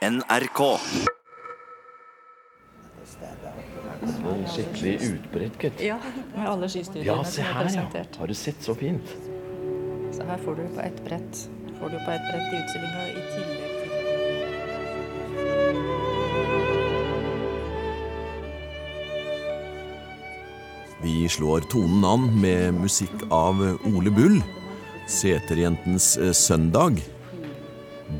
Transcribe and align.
NRK. 0.00 0.60
Sånn 4.00 4.46
skikkelig 4.48 4.94
utbredt, 5.10 5.58
gutt. 5.60 5.82
Ja, 5.84 5.98
med 6.32 6.46
alle 6.48 6.70
Ja, 7.04 7.18
som 7.20 7.28
se 7.28 7.42
er 7.44 7.52
her, 7.52 7.68
ja. 7.74 8.04
Har 8.16 8.26
du 8.26 8.34
sett 8.34 8.64
så 8.64 8.72
fint? 8.74 9.12
Så 10.16 10.24
her 10.24 10.40
får 10.40 10.56
du 10.56 10.62
på 10.72 10.80
ett 10.80 11.04
brett 11.04 11.42
får 11.80 11.92
du 11.92 11.98
på 12.00 12.10
ett 12.16 12.24
brett 12.30 12.48
i 12.48 12.56
utstillinga 12.62 13.02
i 13.08 13.12
tillegg 13.34 13.68
Vi 21.04 21.28
slår 21.28 21.60
tonen 21.72 22.04
an 22.04 22.40
med 22.40 22.74
musikk 22.80 23.28
av 23.30 23.60
Ole 23.88 24.10
Bull, 24.10 24.42
Seterjentens 25.08 26.16
eh, 26.16 26.32
søndag. 26.32 27.19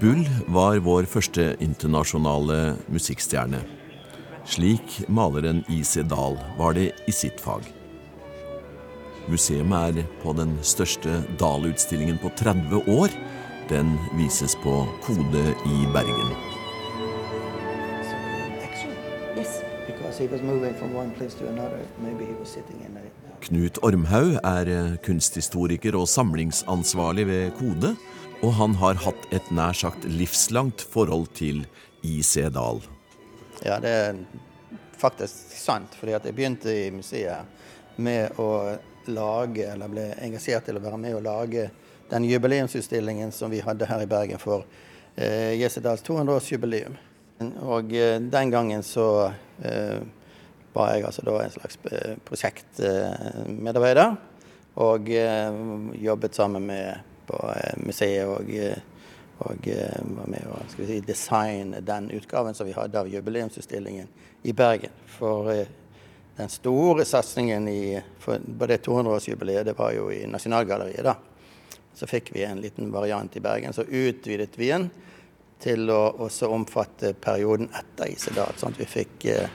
Bull 0.01 0.23
var 0.48 0.79
vår 0.80 1.05
første 1.05 1.43
internasjonale 1.61 2.79
musikkstjerne. 2.89 3.59
Slik 4.49 4.95
maleren 5.13 5.59
I.C. 5.68 6.00
Dahl 6.09 6.39
var 6.57 6.73
det 6.79 6.86
i 7.04 7.13
sitt 7.13 7.36
fag. 7.43 7.67
Museet 9.29 9.75
er 9.76 10.00
på 10.23 10.32
den 10.39 10.54
største 10.64 11.18
Dahl-utstillingen 11.43 12.17
på 12.23 12.32
30 12.32 12.81
år. 12.89 13.13
Den 13.68 13.93
vises 14.17 14.57
på 14.63 14.86
Kode 15.04 15.45
i 15.68 15.85
Bergen. 15.93 16.32
Knut 23.45 23.82
Ormhaug 23.85 24.32
er 24.40 24.73
kunsthistoriker 25.04 26.01
og 26.01 26.09
samlingsansvarlig 26.09 27.29
ved 27.29 27.53
Kode, 27.61 27.93
og 28.40 28.53
han 28.57 28.75
har 28.80 29.00
hatt 29.04 29.26
et 29.35 29.50
nær 29.53 29.76
sagt 29.76 30.07
livslangt 30.08 30.81
forhold 30.81 31.29
til 31.36 31.64
I.C. 32.06 32.47
Dahl. 32.55 32.81
Ja, 33.61 33.77
det 33.83 33.91
er 33.91 34.20
faktisk 35.00 35.53
sant. 35.56 35.97
fordi 35.98 36.15
at 36.17 36.25
jeg 36.25 36.37
begynte 36.37 36.73
i 36.73 36.91
museet 36.95 37.98
med 38.00 38.39
å 38.41 38.78
lage, 39.12 39.67
eller 39.69 39.92
ble 39.92 40.06
engasjert 40.25 40.65
til 40.69 40.81
å 40.81 40.84
være 40.84 41.00
med 41.00 41.19
å 41.19 41.25
lage 41.25 41.69
den 42.11 42.25
jubileumsutstillingen 42.25 43.33
som 43.33 43.53
vi 43.53 43.61
hadde 43.65 43.89
her 43.89 44.03
i 44.05 44.09
Bergen 44.09 44.41
for 44.41 44.65
eh, 45.17 45.53
Jesedals 45.61 46.03
200-årsjubileum. 46.09 46.97
Og 47.69 47.93
eh, 47.93 48.17
den 48.20 48.53
gangen 48.53 48.83
så 48.87 49.31
eh, 49.61 50.00
var 50.72 50.95
jeg 50.95 51.06
altså 51.11 51.27
da 51.28 51.37
en 51.45 51.55
slags 51.55 51.78
eh, 51.93 52.17
prosjektmedarbeider. 52.25 54.17
Og 54.81 55.12
eh, 55.12 55.62
jobbet 56.09 56.41
sammen 56.41 56.69
med 56.72 57.09
på 57.31 57.53
eh, 57.56 57.77
museet 57.86 58.27
og, 58.27 58.50
eh, 58.50 58.78
og 59.47 59.69
eh, 59.70 60.00
var 60.17 60.31
med 60.31 60.48
å 60.50 60.61
si, 60.75 61.00
designe 61.06 61.83
den 61.87 62.11
utgaven 62.17 62.56
som 62.56 62.69
vi 62.69 62.75
hadde 62.77 63.00
av 63.00 63.09
jubileumsutstillingen 63.09 64.09
i 64.42 64.55
Bergen. 64.56 64.97
For 65.06 65.53
den 66.37 66.53
store 66.53 67.05
satsingen 67.05 67.69
i 67.69 68.00
for 68.19 68.41
det 68.41 68.83
200-årsjubileet, 68.87 69.67
det 69.69 69.77
var 69.78 69.95
jo 69.95 70.09
i 70.12 70.25
Nasjonalgalleriet, 70.31 71.05
da. 71.05 71.17
Så 71.95 72.06
fikk 72.09 72.31
vi 72.33 72.45
en 72.47 72.61
liten 72.62 72.92
variant 72.92 73.34
i 73.37 73.42
Bergen. 73.44 73.75
Så 73.77 73.84
utvidet 73.84 74.56
vi 74.56 74.70
den 74.70 74.89
til 75.61 75.91
å 75.92 75.98
også 76.25 76.48
omfatte 76.55 77.12
perioden 77.20 77.69
etter 77.77 78.09
Isedal. 78.15 78.55
Sånn 78.56 78.72
at 78.72 78.81
vi 78.81 78.89
fikk 78.89 79.27
eh, 79.28 79.50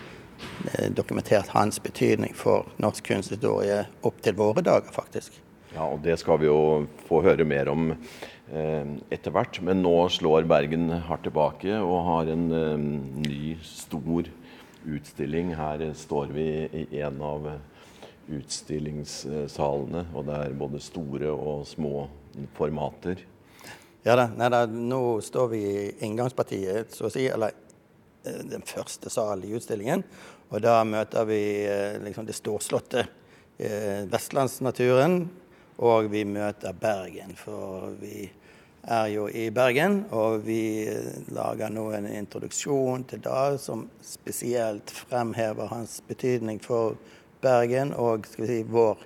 dokumentert 0.93 1.49
hans 1.55 1.79
betydning 1.81 2.35
for 2.37 2.69
norsk 2.83 3.07
kunsthistorie 3.09 3.81
opp 4.05 4.21
til 4.21 4.37
våre 4.37 4.61
dager, 4.65 4.93
faktisk. 4.93 5.39
Ja, 5.75 5.89
og 5.91 5.99
det 6.05 6.15
skal 6.21 6.39
vi 6.39 6.47
jo 6.47 6.85
få 7.09 7.19
høre 7.25 7.43
mer 7.47 7.67
om 7.67 7.89
eh, 7.91 8.85
etter 9.11 9.33
hvert. 9.35 9.59
Men 9.65 9.81
nå 9.83 10.07
slår 10.13 10.47
Bergen 10.47 10.87
hardt 11.09 11.25
tilbake 11.27 11.75
og 11.81 11.97
har 12.07 12.31
en 12.31 12.45
eh, 12.55 12.85
ny, 13.25 13.57
stor 13.59 14.29
utstilling. 14.87 15.51
Her 15.59 15.83
står 15.99 16.31
vi 16.31 16.47
i 16.85 17.01
en 17.03 17.19
av 17.19 17.49
utstillingssalene, 18.31 20.07
og 20.15 20.25
det 20.29 20.39
er 20.45 20.57
både 20.57 20.81
store 20.81 21.33
og 21.35 21.67
små 21.67 22.07
formater. 22.55 23.21
Ja 24.05 24.15
da, 24.17 24.29
nei 24.31 24.47
da, 24.53 24.63
nå 24.69 25.19
står 25.25 25.51
vi 25.51 25.61
i 25.65 25.85
inngangspartiet, 26.05 26.95
så 26.95 27.09
å 27.09 27.13
si, 27.13 27.27
eller 27.27 27.51
eh, 28.23 28.41
den 28.47 28.63
første 28.63 29.11
salen 29.11 29.43
i 29.43 29.55
utstillingen. 29.57 30.07
Og 30.53 30.61
da 30.63 30.79
møter 30.87 31.27
vi 31.27 31.41
eh, 31.67 31.97
liksom 32.05 32.27
det 32.27 32.37
storslåtte 32.37 33.03
eh, 33.57 34.05
vestlandsnaturen, 34.11 35.25
og 35.77 36.09
vi 36.11 36.23
møter 36.27 36.75
Bergen. 36.79 37.35
For 37.39 37.91
vi 37.99 38.29
er 38.85 39.07
jo 39.09 39.25
i 39.27 39.49
Bergen, 39.49 40.03
og 40.13 40.45
vi 40.45 40.85
eh, 40.87 41.17
lager 41.33 41.73
nå 41.73 41.87
en 41.97 42.07
introduksjon 42.11 43.07
til 43.09 43.23
Dahl 43.25 43.57
som 43.61 43.87
spesielt 44.05 44.93
fremhever 44.93 45.71
hans 45.71 45.97
betydning 46.07 46.61
for 46.61 46.95
Bergen 47.41 47.93
og 47.97 48.29
si, 48.29 48.61
vår 48.69 49.01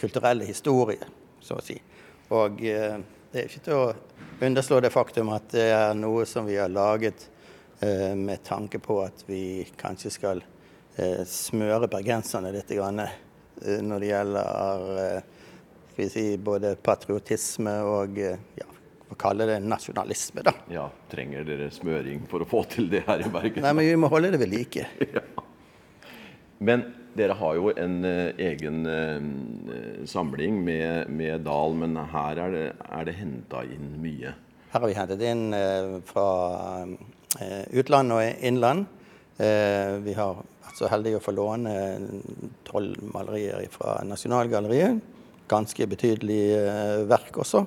kulturelle 0.00 0.44
historie, 0.44 1.10
så 1.40 1.58
å 1.58 1.64
si. 1.64 1.78
Og 2.32 2.62
eh, 2.66 3.00
det 3.32 3.40
er 3.40 3.48
ikke 3.48 3.64
til 3.64 3.78
å 3.78 3.92
underslå 4.42 4.80
det 4.84 4.92
faktum 4.92 5.32
at 5.32 5.52
det 5.54 5.68
er 5.72 5.92
noe 5.96 6.26
som 6.28 6.44
vi 6.48 6.58
har 6.60 6.72
laget 6.72 7.28
eh, 7.80 8.12
med 8.18 8.44
tanke 8.44 8.82
på 8.82 9.00
at 9.04 9.24
vi 9.28 9.64
kanskje 9.80 10.12
skal 10.12 10.42
eh, 10.96 11.22
smøre 11.28 11.88
bergenserne 11.88 12.52
litt 12.52 12.72
grann, 12.76 13.00
eh, 13.06 13.78
når 13.80 14.04
det 14.04 14.10
gjelder 14.12 14.90
eh, 15.06 15.38
skal 15.92 16.04
vi 16.06 16.10
si, 16.10 16.26
både 16.40 16.72
patriotisme 16.80 17.74
og 17.84 18.16
eh, 18.16 18.40
ja, 18.56 18.68
hva 19.10 19.18
kaller 19.20 19.50
det 19.52 19.58
nasjonalisme, 19.66 20.44
da. 20.46 20.54
Ja, 20.72 20.86
Trenger 21.12 21.44
dere 21.44 21.68
smøring 21.74 22.24
for 22.30 22.44
å 22.44 22.48
få 22.48 22.62
til 22.72 22.88
det 22.92 23.02
her 23.04 23.20
i 23.20 23.28
Bergen? 23.32 23.60
Nei, 23.64 23.74
men 23.76 23.88
vi 23.90 23.98
må 24.00 24.08
holde 24.12 24.32
det 24.32 24.40
ved 24.40 24.52
like. 24.54 24.88
Men 26.62 26.84
dere 27.18 27.34
har 27.34 27.56
jo 27.58 27.72
en 27.74 27.96
uh, 28.06 28.30
egen 28.40 28.86
uh, 28.86 30.04
samling 30.06 30.60
med, 30.62 31.10
med 31.10 31.42
Dahl, 31.42 31.74
men 31.74 31.98
her 32.12 32.38
er 32.38 32.54
det, 32.54 32.66
er 32.86 33.08
det 33.08 33.16
henta 33.18 33.64
inn 33.66 33.96
mye. 34.00 34.30
Her 34.70 34.78
har 34.78 34.86
vi 34.86 34.94
hentet 34.94 35.24
inn 35.26 35.42
uh, 35.50 35.98
fra 36.06 36.28
utland 37.74 38.14
og 38.14 38.46
innland. 38.46 38.86
Vi 39.42 40.12
har 40.14 40.36
vært 40.38 40.78
så 40.78 40.86
heldige 40.92 41.18
å 41.18 41.24
få 41.24 41.32
låne 41.34 41.72
tolv 42.68 43.00
malerier 43.10 43.64
fra 43.72 43.96
Nasjonalgalleriet. 44.06 45.00
Ganske 45.50 45.86
betydelig 45.90 46.42
eh, 46.58 47.02
verk 47.10 47.38
også. 47.42 47.64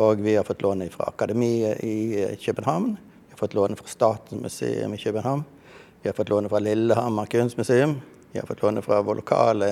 Og 0.00 0.22
vi 0.24 0.34
har 0.34 0.46
fått 0.46 0.64
låne 0.64 0.88
fra 0.90 1.10
Akademiet 1.12 1.84
i 1.84 2.36
København. 2.42 2.96
Vi 3.26 3.36
har 3.36 3.38
fått 3.38 3.54
låne 3.54 3.76
fra 3.78 3.90
Statsmuseet 3.90 4.94
i 4.94 5.02
København. 5.04 5.44
Vi 6.02 6.08
har 6.08 6.16
fått 6.16 6.28
låne 6.28 6.48
fra 6.48 6.58
Lillehammer 6.58 7.26
kunstmuseum. 7.26 8.00
Vi 8.32 8.38
har 8.38 8.46
fått 8.46 8.62
låne 8.62 8.82
fra 8.82 9.00
vår 9.02 9.14
lokale 9.14 9.70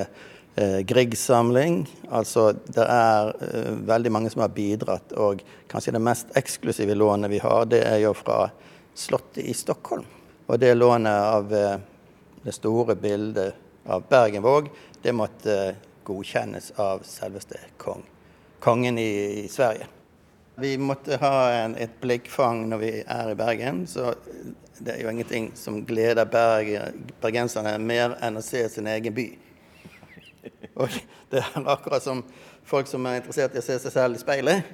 eh, 0.54 0.78
Grieg-samling. 0.86 1.82
Altså, 2.10 2.52
det 2.52 2.86
er 2.86 3.32
eh, 3.48 3.72
veldig 3.90 4.12
mange 4.14 4.30
som 4.30 4.44
har 4.44 4.54
bidratt. 4.54 5.12
Og 5.18 5.42
kanskje 5.68 5.96
det 5.96 6.04
mest 6.06 6.30
eksklusive 6.38 6.94
lånet 6.94 7.32
vi 7.32 7.42
har, 7.42 7.66
det 7.66 7.82
er 7.88 7.98
jo 8.04 8.14
fra 8.14 8.46
Slottet 8.94 9.42
i 9.44 9.54
Stockholm. 9.56 10.06
Og 10.46 10.60
det 10.60 10.74
lånet 10.76 11.12
av 11.12 11.54
eh, 11.54 11.76
det 12.42 12.54
store 12.54 12.94
bildet 12.98 13.58
av 13.86 14.04
Bergenvåg, 14.08 14.68
det 15.02 15.14
måtte 15.16 15.58
eh, 15.66 15.74
godkjennes 16.04 16.72
av 16.80 17.04
selveste 17.06 17.60
kong. 17.80 18.04
Kongen 18.62 18.98
i, 18.98 19.44
i 19.44 19.48
Sverige. 19.48 19.88
Vi 20.60 20.76
måtte 20.78 21.16
ha 21.16 21.36
en, 21.62 21.76
et 21.80 21.94
blikkfang 22.02 22.66
når 22.68 22.82
vi 22.82 22.90
er 23.00 23.30
i 23.32 23.36
Bergen, 23.38 23.86
så 23.88 24.12
det 24.78 24.96
er 24.96 25.00
jo 25.04 25.12
ingenting 25.12 25.50
som 25.56 25.80
gleder 25.86 26.28
Bergen, 26.28 27.06
bergenserne 27.22 27.78
mer 27.80 28.18
enn 28.20 28.36
å 28.36 28.44
se 28.44 28.66
sin 28.68 28.90
egen 28.92 29.16
by. 29.16 29.26
Og 30.82 30.92
det 31.32 31.40
er 31.40 31.68
akkurat 31.72 32.04
som 32.04 32.22
folk 32.68 32.90
som 32.90 33.06
er 33.08 33.20
interessert 33.20 33.56
i 33.56 33.62
å 33.62 33.64
se 33.64 33.78
seg 33.82 33.94
selv 33.94 34.18
i 34.18 34.22
speilet. 34.22 34.72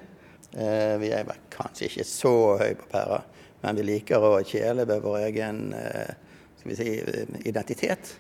Eh, 0.53 0.95
vi 1.03 1.11
er 1.13 1.29
kanskje 1.53 1.89
ikke 1.89 2.07
så 2.09 2.35
høye 2.61 2.77
på 2.79 2.89
pæra, 2.93 3.21
men 3.63 3.79
vi 3.79 3.85
liker 3.91 4.25
å 4.25 4.39
kjele 4.47 4.87
ved 4.89 5.05
vår 5.05 5.19
egen 5.27 5.61
eh, 5.77 6.15
si, 6.65 6.89
identitet. 7.45 8.17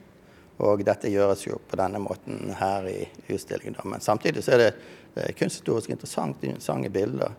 Og 0.66 0.82
dette 0.86 1.10
gjøres 1.12 1.44
jo 1.46 1.60
på 1.70 1.78
denne 1.78 2.00
måten 2.02 2.52
her 2.58 2.86
i 2.90 3.00
utstillingen. 3.30 3.78
Men 3.84 4.02
samtidig 4.02 4.42
så 4.44 4.56
er 4.56 4.62
det 4.64 4.70
eh, 5.14 5.30
kunsthistorisk 5.38 5.94
interessant, 5.94 6.42
interessante 6.42 6.90
bilder. 6.90 7.36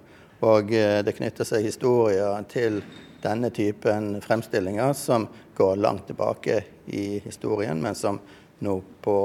Og 0.47 0.71
eh, 0.71 1.01
det 1.03 1.17
knytter 1.17 1.47
seg 1.47 1.67
historier 1.67 2.39
til 2.51 2.79
denne 3.19 3.49
typen 3.51 4.21
fremstillinger 4.23 4.93
som 4.95 5.27
går 5.57 5.81
langt 5.83 6.07
tilbake 6.07 6.61
i 6.95 7.19
historien, 7.25 7.81
men 7.83 7.95
som 7.95 8.21
nå 8.63 8.77
på 9.03 9.17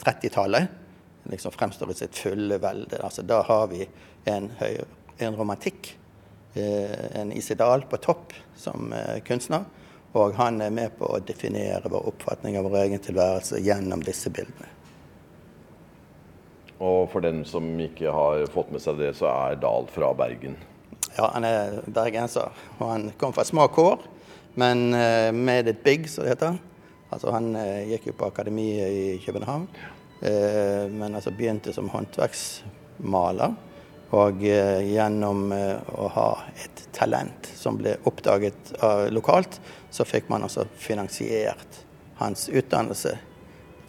30-tallet 0.00 0.78
liksom 1.30 1.52
fremstår 1.52 1.90
i 1.90 1.94
sitt 1.94 2.16
fulle 2.16 2.58
velde. 2.58 3.00
Altså, 3.02 3.22
da 3.22 3.42
har 3.46 3.66
vi 3.70 3.84
en, 4.30 4.48
høy, 4.60 4.78
en 5.18 5.36
romantikk, 5.36 5.96
eh, 6.54 7.18
en 7.20 7.32
Isidal 7.36 7.84
på 7.90 8.00
topp 8.02 8.34
som 8.58 8.92
eh, 8.96 9.18
kunstner. 9.26 9.66
Og 10.18 10.34
han 10.34 10.58
er 10.64 10.72
med 10.74 10.96
på 10.98 11.06
å 11.06 11.20
definere 11.22 11.90
vår 11.90 12.08
oppfatning 12.10 12.58
av 12.58 12.66
vår 12.66 12.80
egen 12.84 13.02
tilværelse 13.04 13.60
gjennom 13.62 14.02
disse 14.02 14.32
bildene. 14.34 14.66
Og 16.80 17.04
for 17.12 17.22
den 17.22 17.44
som 17.46 17.66
ikke 17.82 18.10
har 18.10 18.46
fått 18.50 18.72
med 18.72 18.82
seg 18.82 18.98
det, 18.98 19.12
så 19.18 19.28
er 19.30 19.60
Dahl 19.60 19.86
fra 19.92 20.10
Bergen. 20.16 20.56
Ja, 21.16 21.28
han 21.34 21.44
er 21.44 21.80
bergenser. 21.92 22.56
Og 22.78 22.88
han 22.88 23.10
kom 23.20 23.34
fra 23.36 23.44
små 23.44 23.68
kår, 23.70 24.02
men 24.58 24.88
med 24.90 25.36
made 25.36 25.74
it 25.74 25.84
big, 25.84 26.08
som 26.10 26.24
det 26.24 26.34
heter. 26.34 26.58
Altså 27.10 27.32
Han 27.34 27.54
uh, 27.58 27.82
gikk 27.90 28.10
jo 28.10 28.16
på 28.18 28.28
akademiet 28.30 28.94
i 28.94 29.06
København, 29.24 29.66
uh, 30.22 30.84
men 30.94 31.14
altså 31.14 31.32
begynte 31.34 31.74
som 31.74 31.90
håndverksmaler. 31.90 33.56
Og 34.16 34.42
gjennom 34.42 35.52
å 35.54 36.06
ha 36.16 36.28
et 36.58 36.84
talent 36.96 37.46
som 37.54 37.78
ble 37.78 37.94
oppdaget 38.10 38.72
lokalt, 39.14 39.60
så 39.90 40.06
fikk 40.08 40.26
man 40.32 40.42
altså 40.48 40.64
finansiert 40.74 41.82
hans 42.18 42.48
utdannelse. 42.50 43.14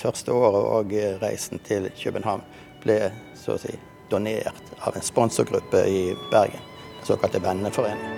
Første 0.01 0.33
året 0.33 0.68
og 0.77 0.94
reisen 1.23 1.62
til 1.65 1.89
København 1.97 2.45
ble 2.85 3.00
så 3.38 3.57
å 3.57 3.62
si 3.62 3.73
donert 4.13 4.75
av 4.85 4.94
en 4.94 5.06
sponsorgruppe 5.06 5.88
i 5.89 6.03
Bergen 6.29 6.69
den 7.01 7.07
såkalte 7.07 7.39
Venneforeningen. 7.39 8.17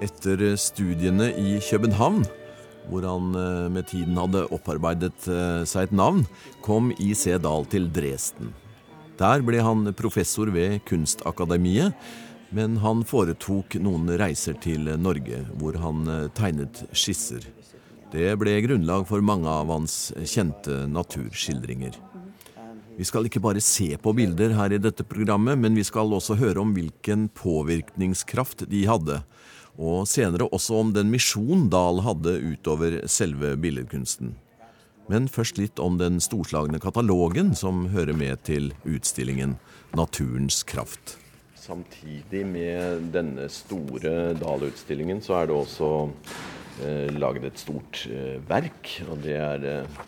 Etter 0.00 0.56
studiene 0.56 1.30
i 1.32 1.60
København, 1.70 2.24
hvor 2.90 3.06
han 3.06 3.34
eh, 3.38 3.66
med 3.72 3.88
tiden 3.90 4.18
hadde 4.20 4.46
opparbeidet 4.54 5.28
eh, 5.30 5.64
seg 5.68 5.88
et 5.88 5.96
navn, 5.96 6.24
kom 6.64 6.92
I.C. 6.98 7.36
Dahl 7.42 7.66
til 7.70 7.90
Dresden. 7.92 8.52
Der 9.16 9.42
ble 9.44 9.62
han 9.64 9.92
professor 9.96 10.50
ved 10.52 10.82
Kunstakademiet, 10.88 11.96
men 12.54 12.76
han 12.82 13.02
foretok 13.06 13.78
noen 13.82 14.10
reiser 14.20 14.56
til 14.62 14.92
Norge, 15.00 15.42
hvor 15.60 15.78
han 15.82 16.06
eh, 16.08 16.26
tegnet 16.36 16.84
skisser. 16.92 17.48
Det 18.12 18.28
ble 18.38 18.60
grunnlag 18.62 19.06
for 19.08 19.24
mange 19.24 19.50
av 19.50 19.72
hans 19.72 20.12
kjente 20.22 20.84
naturskildringer. 20.88 21.96
Vi 22.96 23.04
skal 23.04 23.26
ikke 23.28 23.42
bare 23.44 23.60
se 23.60 23.90
på 24.00 24.12
bilder 24.16 24.54
her 24.56 24.72
i 24.72 24.80
dette 24.80 25.04
programmet, 25.04 25.58
men 25.60 25.74
vi 25.76 25.84
skal 25.84 26.14
også 26.16 26.38
høre 26.40 26.62
om 26.62 26.70
hvilken 26.72 27.26
påvirkningskraft 27.36 28.64
de 28.70 28.86
hadde, 28.88 29.18
og 29.76 30.08
senere 30.08 30.48
også 30.52 30.80
om 30.80 30.92
den 30.96 31.12
misjon 31.12 31.68
Dahl 31.72 32.02
hadde 32.06 32.38
utover 32.40 33.02
selve 33.10 33.54
billedkunsten. 33.60 34.34
Men 35.06 35.28
først 35.30 35.60
litt 35.60 35.78
om 35.78 36.00
den 36.00 36.18
storslagne 36.22 36.80
katalogen 36.82 37.52
som 37.54 37.86
hører 37.92 38.16
med 38.16 38.42
til 38.48 38.72
utstillingen 38.82 39.54
'Naturens 39.94 40.64
kraft'. 40.66 41.16
Samtidig 41.54 42.44
med 42.46 43.10
denne 43.14 43.48
store 43.50 44.34
Dahl-utstillingen 44.38 45.22
så 45.22 45.40
er 45.40 45.46
det 45.46 45.56
også 45.56 46.10
eh, 46.82 47.10
laget 47.14 47.44
et 47.44 47.58
stort 47.58 48.06
eh, 48.10 48.38
verk. 48.48 49.02
Og 49.10 49.22
det 49.22 49.34
er 49.34 49.64
eh, 49.66 50.04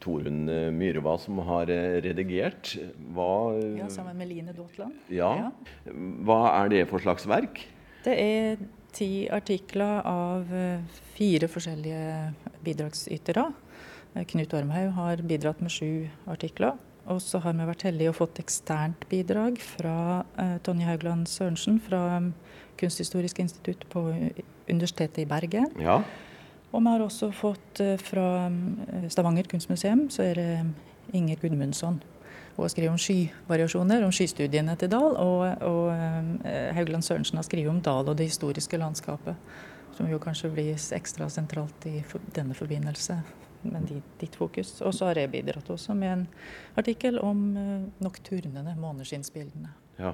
Torunn 0.00 0.48
eh, 0.52 0.68
Myhrva 0.72 1.16
som 1.18 1.40
har 1.48 1.70
eh, 1.72 2.00
redigert. 2.04 2.76
Hva, 3.16 3.56
ja, 3.78 3.88
Sammen 3.88 4.16
med 4.20 4.28
Line 4.28 4.52
Daatland. 4.56 4.94
Ja. 5.08 5.32
ja. 5.48 5.94
Hva 6.28 6.40
er 6.62 6.72
det 6.72 6.84
for 6.90 7.00
slags 7.00 7.24
verk? 7.28 7.64
Det 8.04 8.14
er 8.14 8.60
ti 8.96 9.10
artikler 9.32 10.02
av 10.08 10.52
eh, 10.54 10.98
fire 11.16 11.48
forskjellige 11.52 12.32
bidragsytere. 12.66 13.46
Knut 14.32 14.54
Ormhaug 14.56 14.94
har 14.96 15.20
bidratt 15.28 15.60
med 15.60 15.72
sju 15.74 16.06
artikler. 16.32 16.78
Og 17.06 17.20
så 17.22 17.38
har 17.44 17.54
vi 17.54 17.66
vært 17.68 17.84
heldige 17.86 18.10
og 18.10 18.18
fått 18.18 18.40
eksternt 18.42 19.04
bidrag 19.10 19.60
fra 19.62 20.24
uh, 20.40 20.56
Tonje 20.66 20.88
Haugland 20.88 21.28
Sørensen 21.30 21.76
fra 21.84 22.00
Kunsthistorisk 22.80 23.38
institutt 23.44 23.84
på 23.92 24.08
Universitetet 24.66 25.22
i 25.22 25.28
Bergen. 25.30 25.68
Ja. 25.78 26.00
Og 26.72 26.82
vi 26.82 26.90
har 26.90 27.04
også 27.04 27.30
fått 27.32 27.80
eh, 27.80 27.96
fra 28.02 28.26
eh, 28.50 29.06
Stavanger 29.12 29.48
kunstmuseum, 29.48 30.08
så 30.10 30.26
er 30.26 30.40
det 30.40 31.16
Inger 31.16 31.38
Gudmundsson. 31.40 32.02
Har 32.56 32.70
skrevet 32.72 32.94
om 32.94 33.00
skyvariasjoner, 33.00 34.04
om 34.06 34.12
skystudiene 34.14 34.76
til 34.80 34.90
Dahl. 34.92 35.16
Og, 35.20 35.64
og 35.66 35.90
eh, 35.92 36.70
Haugland 36.76 37.04
Sørensen 37.04 37.36
har 37.36 37.46
skrevet 37.46 37.70
om 37.72 37.82
Dahl 37.84 38.08
og 38.08 38.16
det 38.16 38.30
historiske 38.30 38.80
landskapet. 38.80 39.36
Som 39.96 40.08
jo 40.08 40.20
kanskje 40.20 40.52
blir 40.52 40.72
ekstra 40.96 41.28
sentralt 41.32 41.86
i 41.88 42.00
denne 42.36 42.56
forbindelse, 42.56 43.18
med 43.66 43.90
ditt 44.20 44.36
fokus. 44.36 44.76
Og 44.84 44.94
så 44.94 45.10
har 45.10 45.20
jeg 45.20 45.32
bidratt 45.32 45.70
også 45.72 45.96
med 45.96 46.12
en 46.12 46.26
artikkel 46.78 47.18
om 47.18 47.48
nokturnene, 48.04 48.76
måneskinnsbildene. 48.78 49.72
Ja. 49.98 50.12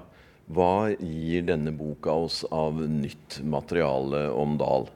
Hva 0.52 0.90
gir 0.98 1.44
denne 1.46 1.72
boka 1.74 2.14
oss 2.24 2.42
av 2.50 2.80
nytt 2.80 3.40
materiale 3.46 4.26
om 4.34 4.56
Dahl? 4.58 4.88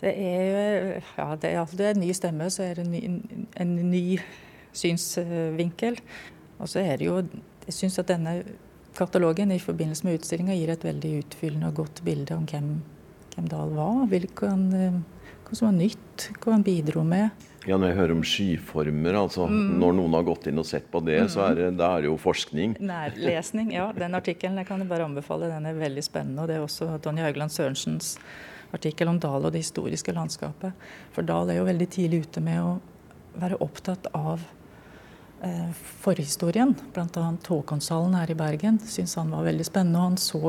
Det 0.00 0.12
er, 0.12 0.98
ja, 1.16 1.30
det 1.40 1.50
er 1.50 1.62
alltid 1.62 1.86
en 1.88 2.02
ny 2.04 2.10
stemme, 2.16 2.50
så 2.52 2.66
er 2.66 2.76
det 2.76 2.84
en 2.84 2.92
ny, 2.92 3.46
en 3.56 3.72
ny 3.88 4.18
synsvinkel. 4.76 5.98
Og 6.60 6.70
så 6.72 6.84
er 6.84 7.00
det 7.00 7.10
jo 7.10 7.20
Jeg 7.66 7.74
syns 7.74 7.98
at 7.98 8.06
denne 8.06 8.38
katalogen 8.94 9.50
i 9.50 9.58
forbindelse 9.58 10.06
med 10.06 10.20
utstillinga 10.20 10.54
gir 10.54 10.70
et 10.70 10.84
veldig 10.86 11.16
utfyllende 11.24 11.72
og 11.72 11.80
godt 11.82 12.04
bilde 12.06 12.36
om 12.36 12.44
hvem, 12.46 12.68
hvem 13.34 13.48
Dahl 13.50 13.72
var. 13.74 14.04
Hvilken, 14.12 14.62
hva 15.42 15.58
som 15.58 15.66
var 15.66 15.74
nytt, 15.74 16.28
hva 16.38 16.54
han 16.54 16.64
bidro 16.66 17.02
med. 17.02 17.46
Ja, 17.66 17.74
Når 17.74 17.90
jeg 17.90 17.96
hører 17.98 18.14
om 18.14 18.22
skyformer, 18.22 19.16
altså 19.18 19.48
mm. 19.50 19.78
når 19.82 19.94
noen 19.98 20.14
har 20.14 20.26
gått 20.28 20.46
inn 20.46 20.62
og 20.62 20.68
sett 20.68 20.86
på 20.92 21.00
det, 21.02 21.18
mm. 21.26 21.30
så 21.34 21.48
er 21.48 21.56
det, 21.58 21.70
det 21.80 21.86
er 21.86 22.06
jo 22.06 22.14
forskning. 22.22 22.76
Nærlesning, 22.78 23.72
ja. 23.74 23.88
Den 23.96 24.14
artikkelen 24.14 24.62
kan 24.68 24.84
jeg 24.84 24.90
bare 24.90 25.08
anbefale. 25.08 25.50
Den 25.50 25.66
er 25.66 25.80
veldig 25.80 26.04
spennende. 26.06 26.44
og 26.44 26.50
Det 26.50 26.60
er 26.60 26.66
også 26.66 26.92
Tonje 27.02 27.26
Haugland 27.26 27.50
Sørensens 27.50 28.14
artikkel 28.76 29.10
om 29.10 29.18
Dahl 29.22 29.48
og 29.48 29.54
det 29.54 29.64
historiske 29.64 30.14
landskapet. 30.14 30.86
For 31.14 31.26
Dahl 31.26 31.50
er 31.50 31.58
jo 31.58 31.66
veldig 31.66 31.88
tidlig 31.90 32.22
ute 32.28 32.44
med 32.44 32.62
å 32.62 32.76
være 33.36 33.58
opptatt 33.64 34.06
av 34.14 34.38
eh, 34.38 34.55
forhistorien. 36.02 36.74
Bl.a. 36.94 37.26
Håkonshallen 37.48 38.16
her 38.16 38.32
i 38.32 38.38
Bergen 38.38 38.80
syntes 38.82 39.18
han 39.20 39.30
var 39.34 39.44
veldig 39.46 39.66
spennende. 39.68 40.00
Og 40.00 40.10
han 40.10 40.18
så 40.20 40.40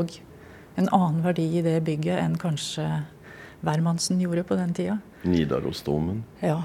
en 0.78 0.90
annen 0.94 1.24
verdi 1.26 1.48
i 1.60 1.64
det 1.66 1.80
bygget 1.86 2.22
enn 2.22 2.38
kanskje 2.40 2.86
hvermannsen 3.66 4.22
gjorde 4.22 4.46
på 4.48 4.58
den 4.60 4.76
tida. 4.78 5.00
Nidarosdomen. 5.28 6.22
Ja. 6.46 6.62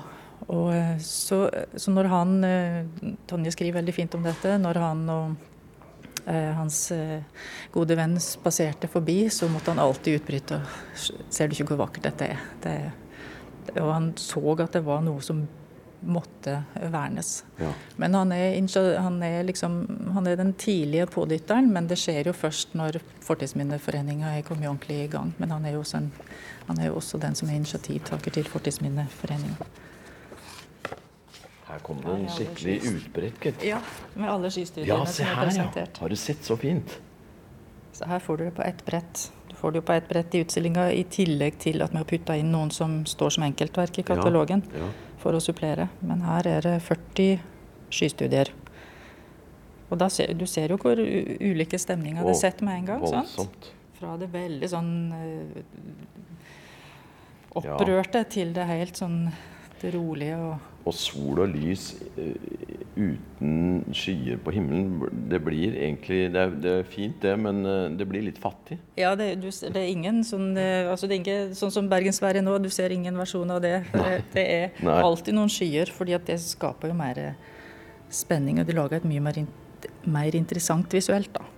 Og 0.52 0.72
eh, 0.74 0.98
så, 1.02 1.46
så, 1.74 1.94
når 1.94 2.10
han 2.12 2.36
eh, 2.44 3.14
Tonje 3.30 3.54
skriver 3.54 3.80
veldig 3.80 3.94
fint 3.96 4.14
om 4.18 4.26
dette. 4.26 4.58
Når 4.60 4.80
han 4.82 5.08
og 5.12 5.50
Eh, 6.26 6.52
hans 6.54 6.90
eh, 6.94 7.22
gode 7.74 7.96
venn 7.98 8.14
spaserte 8.22 8.86
forbi, 8.90 9.26
så 9.30 9.48
måtte 9.50 9.72
han 9.72 9.82
alltid 9.82 10.20
utbryte. 10.20 10.60
Ser 10.94 11.48
du 11.48 11.56
ikke 11.56 11.72
hvor 11.72 11.80
vakkert 11.88 12.06
dette 12.06 12.28
er? 12.30 12.44
Det, 12.62 12.76
og 13.80 13.90
han 13.90 14.12
så 14.20 14.42
at 14.62 14.76
det 14.76 14.84
var 14.86 15.02
noe 15.02 15.22
som 15.24 15.42
måtte 16.02 16.62
vernes. 16.74 17.44
Ja. 17.58 17.72
Men 17.96 18.14
han 18.14 18.32
er, 18.32 18.98
han, 19.00 19.22
er 19.22 19.44
liksom, 19.44 19.76
han 20.14 20.26
er, 20.26 20.36
den 20.36 20.52
tidlige 20.54 21.06
pådytteren, 21.06 21.70
men 21.72 21.86
det 21.90 21.98
skjer 22.00 22.30
jo 22.30 22.34
først 22.36 22.74
når 22.78 23.00
Fortidsminneforeninga 23.22 24.34
er 24.36 24.46
kommet 24.46 24.68
ordentlig 24.70 25.04
i 25.04 25.12
gang. 25.12 25.34
Men 25.38 25.54
han 25.54 25.64
er 25.64 25.76
jo 25.76 25.84
også, 25.84 26.02
en, 26.02 26.10
han 26.66 26.80
er 26.80 26.90
jo 26.90 26.98
også 27.00 27.20
den 27.22 27.38
som 27.38 27.50
er 27.50 27.60
initiativtaker 27.60 28.34
til 28.34 28.50
Fortidsminneforeninga. 28.50 29.70
Her 31.72 31.78
kom 31.86 32.02
det 32.04 32.12
en 32.12 32.28
skikkelig 32.28 32.80
utbrekket. 32.90 33.62
Ja, 33.64 33.78
med 34.14 34.28
alle 34.28 34.50
skistudiene 34.52 34.98
ja, 34.98 35.06
se 35.08 35.24
her, 35.24 35.52
Ja. 35.56 35.86
Har 35.98 36.08
du 36.08 36.16
sett 36.16 36.44
så 36.44 36.56
fint? 36.56 36.98
Så 37.92 38.04
her 38.08 38.18
får 38.18 38.36
du 38.36 38.44
det 38.44 38.54
på 38.56 38.62
ett 38.62 38.84
brett. 38.84 39.32
Du 39.48 39.54
får 39.56 39.72
det 39.72 39.80
jo 39.80 39.82
på 39.82 39.92
ett 39.92 40.08
brett 40.08 40.34
i 40.34 40.42
utstillinga, 40.44 40.90
i 40.92 41.04
tillegg 41.04 41.58
til 41.60 41.82
at 41.84 41.92
vi 41.92 42.00
har 42.00 42.04
putta 42.08 42.36
inn 42.36 42.52
noen 42.52 42.70
som 42.72 43.02
står 43.08 43.36
som 43.36 43.44
enkeltverk 43.46 43.98
i 44.02 44.04
katalogen, 44.04 44.64
ja, 44.72 44.84
ja. 44.84 44.90
For 45.22 45.38
å 45.38 45.42
supplere. 45.42 45.88
Men 46.02 46.24
her 46.26 46.48
er 46.50 46.66
det 46.66 46.74
40 46.84 47.38
skystudier. 47.92 48.52
Og 49.92 50.00
da 50.00 50.08
ser, 50.12 50.32
du 50.34 50.46
ser 50.48 50.72
jo 50.72 50.78
hvor 50.80 50.98
ulike 50.98 51.78
stemninger 51.80 52.26
det 52.26 52.36
setter 52.40 52.66
med 52.66 52.82
en 52.82 52.90
gang. 52.94 53.06
sant? 53.36 53.72
Fra 53.98 54.16
det 54.18 54.32
veldig 54.32 54.68
sånn 54.72 54.92
uh, 55.14 55.56
opprørte 57.60 58.24
til 58.32 58.54
det 58.56 58.66
helt 58.66 58.98
sånn 58.98 59.26
det 59.82 59.90
rolige 59.94 60.38
og 60.40 60.68
og 60.82 60.94
sol 60.94 61.42
og 61.44 61.52
lys 61.52 61.92
uh, 62.16 62.34
uten 62.96 63.84
skyer 63.96 64.40
på 64.44 64.52
himmelen, 64.52 65.00
det 65.30 65.38
blir 65.44 65.72
egentlig 65.72 66.26
Det 66.34 66.40
er, 66.40 66.50
det 66.64 66.72
er 66.80 66.88
fint, 66.88 67.16
det, 67.22 67.32
men 67.40 67.62
uh, 67.64 67.88
det 67.96 68.06
blir 68.08 68.24
litt 68.26 68.40
fattig. 68.40 68.76
Ja, 69.00 69.14
det, 69.18 69.30
du, 69.40 69.48
det 69.48 69.80
er 69.80 69.88
ingen 69.88 70.20
sånn 70.26 70.52
uh, 70.58 70.90
altså 70.92 71.08
det 71.08 71.16
er 71.16 71.22
ikke, 71.22 71.56
Sånn 71.56 71.72
som 71.74 71.88
bergensværet 71.92 72.44
nå, 72.44 72.58
du 72.60 72.68
ser 72.72 72.92
ingen 72.92 73.16
versjon 73.18 73.50
av 73.54 73.62
det. 73.64 73.78
Det, 73.94 74.20
det, 74.34 74.44
er 74.44 74.76
Nei. 74.86 74.98
alltid 75.00 75.38
noen 75.38 75.52
skyer, 75.52 75.92
fordi 75.92 76.16
at 76.18 76.28
det 76.28 76.38
skaper 76.44 76.92
jo 76.92 76.98
mer 76.98 77.22
spenning, 78.12 78.60
og 78.60 78.68
det 78.68 78.76
lager 78.76 79.00
et 79.00 79.08
mye 79.08 79.24
mer, 79.24 79.40
mer 80.04 80.36
interessant 80.36 80.92
visuelt, 80.92 81.32
da. 81.32 81.48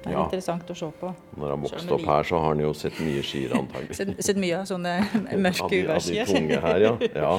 Det 0.00 0.08
er 0.08 0.16
ja. 0.16 0.24
interessant 0.24 0.70
å 0.72 0.74
se 0.76 0.86
på. 0.96 1.10
Når 1.36 1.50
han 1.52 1.64
vokste 1.66 1.92
opp 1.92 2.06
her, 2.08 2.24
så 2.24 2.38
har 2.40 2.54
han 2.54 2.62
jo 2.62 2.70
sett 2.76 3.00
mye 3.04 3.22
skyer, 3.26 3.52
antagelig. 3.60 3.98
sett, 3.98 4.12
sett 4.24 4.40
mye 4.40 4.62
av 4.62 4.68
sånne 4.70 4.94
mørke 5.36 5.68
uværskyer. 5.74 6.24
Av 6.24 6.30
de 6.30 6.38
tunge 6.38 6.60
her, 6.64 6.84
ja. 6.86 6.94
ja. 7.26 7.34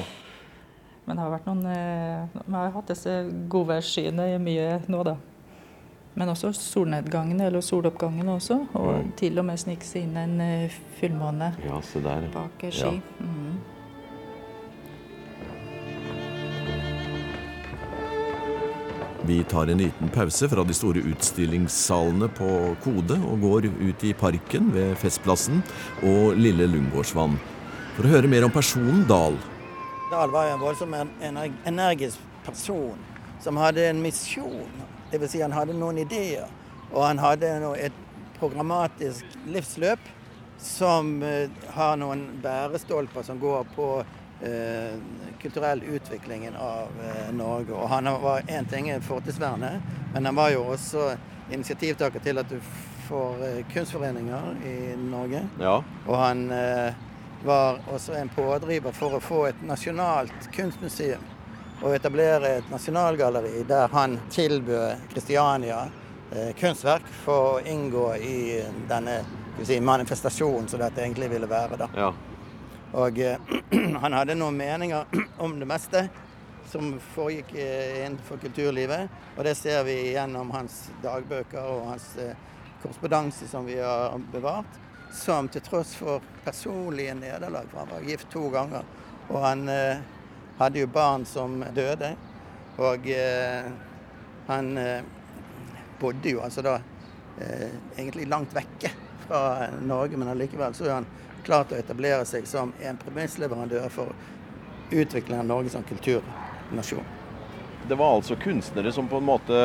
Men 1.06 1.18
det 1.18 1.24
har 1.24 1.32
vært 1.34 1.48
noen 1.50 1.66
eh, 1.66 2.40
Vi 2.46 2.54
har 2.54 2.72
hatt 2.76 2.90
disse 2.92 3.16
godværsskyene 3.50 4.28
mye 4.42 4.78
nå, 4.86 5.02
da. 5.06 5.16
Men 6.14 6.28
også 6.28 6.52
solnedgangene, 6.52 7.46
eller 7.48 7.64
soloppgangene 7.64 8.34
også. 8.36 8.58
Og 8.76 8.90
mm. 9.00 9.12
til 9.16 9.40
og 9.40 9.46
med 9.48 9.60
snike 9.60 9.86
seg 9.88 10.04
inn 10.04 10.18
en 10.20 10.34
uh, 10.44 10.80
fullmåne 10.98 11.54
ja, 11.64 11.78
bak 12.34 12.66
ski. 12.68 12.98
Ja. 12.98 13.24
Mm. 13.24 13.54
Vi 19.22 19.38
tar 19.46 19.70
en 19.70 19.78
liten 19.78 20.10
pause 20.10 20.48
fra 20.50 20.64
de 20.66 20.74
store 20.74 21.00
utstillingssalene 21.06 22.26
på 22.36 22.48
Kode 22.82 23.16
og 23.22 23.44
går 23.44 23.68
ut 23.70 24.04
i 24.04 24.10
parken 24.18 24.72
ved 24.74 24.96
Festplassen 24.98 25.62
og 26.02 26.34
Lille 26.36 26.66
Lungårdsvann 26.66 27.38
for 27.94 28.08
å 28.08 28.12
høre 28.16 28.30
mer 28.30 28.48
om 28.48 28.52
personen 28.52 29.04
Dahl. 29.06 29.38
Dahl 30.12 30.30
var 30.30 30.44
jo 30.44 30.54
en 30.54 30.60
voldsomt 30.60 31.22
energisk 31.64 32.18
person 32.44 32.98
som 33.40 33.56
hadde 33.56 33.86
en 33.88 34.02
misjon. 34.02 34.82
Dvs. 35.12 35.30
Si 35.30 35.40
han 35.40 35.54
hadde 35.56 35.76
noen 35.76 36.02
ideer. 36.02 36.50
Og 36.92 37.06
han 37.06 37.20
hadde 37.22 37.48
et 37.80 38.00
programmatisk 38.36 39.38
livsløp 39.48 40.10
som 40.60 41.14
eh, 41.24 41.48
har 41.74 41.96
noen 41.98 42.26
bærestolper 42.42 43.24
som 43.26 43.40
går 43.40 43.64
på 43.74 43.86
eh, 44.44 44.98
kulturell 45.40 45.82
utviklingen 45.82 46.58
av 46.60 46.92
eh, 47.02 47.30
Norge. 47.34 47.72
Og 47.72 47.88
han 47.90 48.10
var 48.22 48.44
én 48.52 48.68
ting 48.70 48.90
er 48.92 49.00
fortidsvernet, 49.02 49.80
men 50.12 50.28
han 50.28 50.36
var 50.36 50.52
jo 50.52 50.66
også 50.74 51.14
initiativtaker 51.50 52.22
til 52.22 52.42
at 52.42 52.52
du 52.52 52.58
får 53.08 53.46
eh, 53.48 53.62
kunstforeninger 53.72 54.60
i 54.68 54.76
Norge. 55.00 55.42
Ja. 55.62 55.78
Og 56.06 56.20
han 56.20 56.44
eh, 56.52 57.00
var 57.44 57.78
også 57.92 58.12
en 58.12 58.28
pådriver 58.28 58.92
for 58.92 59.16
å 59.16 59.20
få 59.20 59.46
et 59.50 59.62
nasjonalt 59.66 60.48
kunstmuseum. 60.54 61.22
Og 61.82 61.94
etablere 61.96 62.58
et 62.58 62.68
nasjonalgalleri 62.70 63.64
der 63.66 63.90
han 63.90 64.18
tilbød 64.30 65.08
Kristiania 65.10 65.80
eh, 66.30 66.52
kunstverk 66.58 67.08
for 67.24 67.56
å 67.56 67.62
inngå 67.66 68.04
i 68.22 68.36
denne 68.88 69.16
si, 69.62 69.80
manifestasjonen 69.80 70.68
som 70.70 70.82
dette 70.82 71.02
egentlig 71.02 71.32
ville 71.32 71.50
være. 71.50 71.80
da. 71.82 71.88
ja. 71.96 72.12
Og 72.92 73.18
eh, 73.18 73.56
han 74.04 74.14
hadde 74.14 74.38
noen 74.38 74.60
meninger 74.60 75.18
om 75.44 75.58
det 75.58 75.66
meste 75.66 76.06
som 76.70 76.94
foregikk 77.16 77.56
eh, 77.58 78.04
innenfor 78.04 78.38
kulturlivet. 78.44 79.10
Og 79.34 79.42
det 79.48 79.56
ser 79.58 79.82
vi 79.88 79.98
gjennom 80.12 80.54
hans 80.54 80.84
dagbøker 81.02 81.66
og 81.66 81.90
hans 81.90 82.08
korrespondanse 82.82 83.50
som 83.50 83.66
vi 83.66 83.80
har 83.82 84.14
bevart. 84.30 84.78
Som 85.12 85.48
til 85.52 85.62
tross 85.64 85.94
for 85.94 86.24
personlige 86.44 87.14
nederlag, 87.14 87.68
for 87.70 87.82
han 87.82 87.92
var 87.92 88.06
gift 88.08 88.30
to 88.32 88.46
ganger, 88.50 88.86
og 89.28 89.42
han 89.44 89.68
eh, 89.68 90.00
hadde 90.58 90.80
jo 90.82 90.88
barn 90.90 91.26
som 91.28 91.60
døde. 91.74 92.14
Og 92.80 93.08
eh, 93.10 93.68
han 94.46 94.78
eh, 94.78 95.04
bodde 96.00 96.32
jo 96.32 96.42
altså 96.42 96.64
da 96.64 96.78
eh, 97.40 97.68
egentlig 97.96 98.26
langt 98.30 98.54
vekke 98.56 98.90
fra 99.26 99.68
Norge, 99.84 100.16
men 100.16 100.32
allikevel 100.32 100.74
så 100.74 100.88
er 100.88 100.94
han 101.00 101.10
klart 101.46 101.72
å 101.72 101.78
etablere 101.78 102.24
seg 102.28 102.46
som 102.48 102.72
en 102.82 102.98
premissleverandør 103.00 103.88
for 103.92 104.14
utviklingen 104.92 105.42
av 105.44 105.50
Norge 105.50 105.72
som 105.72 105.84
kulturnasjon. 105.86 107.06
Det 107.88 107.98
var 107.98 108.16
altså 108.16 108.36
kunstnere 108.38 108.92
som 108.94 109.08
på 109.10 109.18
en 109.18 109.26
måte 109.26 109.62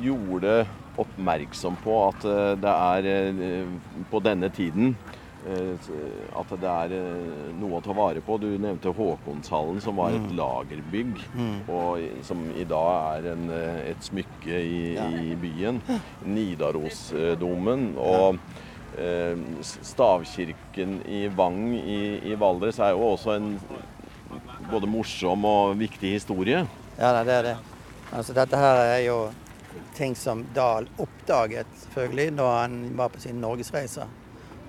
gjorde 0.00 0.62
oppmerksom 1.00 1.76
på 1.82 1.94
at 2.10 2.24
eh, 2.28 2.54
det 2.60 2.72
er 2.72 3.06
eh, 3.10 3.68
på 4.10 4.20
denne 4.24 4.50
tiden 4.52 4.94
eh, 5.48 5.72
at 6.38 6.52
det 6.62 6.72
er 6.72 6.92
noe 7.58 7.78
å 7.78 7.84
ta 7.84 7.94
vare 7.96 8.20
på. 8.24 8.36
Du 8.42 8.48
nevnte 8.60 8.92
Håkonshallen, 8.94 9.80
som 9.82 9.96
var 9.98 10.10
et 10.16 10.26
Mm. 10.28 10.36
lagerbygg, 10.38 11.16
og 11.68 12.04
som 12.24 12.44
i 12.54 12.64
dag 12.68 13.18
er 13.18 13.32
en, 13.32 13.48
et 13.90 14.04
smykke 14.06 14.60
i, 14.62 14.94
i 15.32 15.34
byen. 15.40 15.80
Nidarosdomen. 16.24 17.94
Og 17.98 18.38
stavkirken 19.64 20.98
i 21.08 21.26
Vang 21.32 21.74
i, 21.74 22.20
i 22.28 22.34
Valdres 22.38 22.78
er 22.82 22.92
jo 22.92 23.12
også 23.14 23.36
en 23.38 23.54
både 24.70 24.88
morsom 24.88 25.44
og 25.48 25.76
viktig 25.80 26.14
historie. 26.18 26.64
Ja, 26.98 27.12
det 27.24 27.32
er 27.38 27.42
det. 27.50 27.56
Altså, 28.12 28.34
dette 28.36 28.56
her 28.60 28.82
er 28.84 29.00
jo 29.06 29.16
ting 29.96 30.16
som 30.16 30.46
Dahl 30.54 30.88
oppdaget, 30.96 31.66
selvfølgelig, 31.84 32.38
da 32.38 32.60
han 32.60 32.96
var 32.96 33.08
på 33.08 33.20
sin 33.20 33.40
norgesreise. 33.40 34.06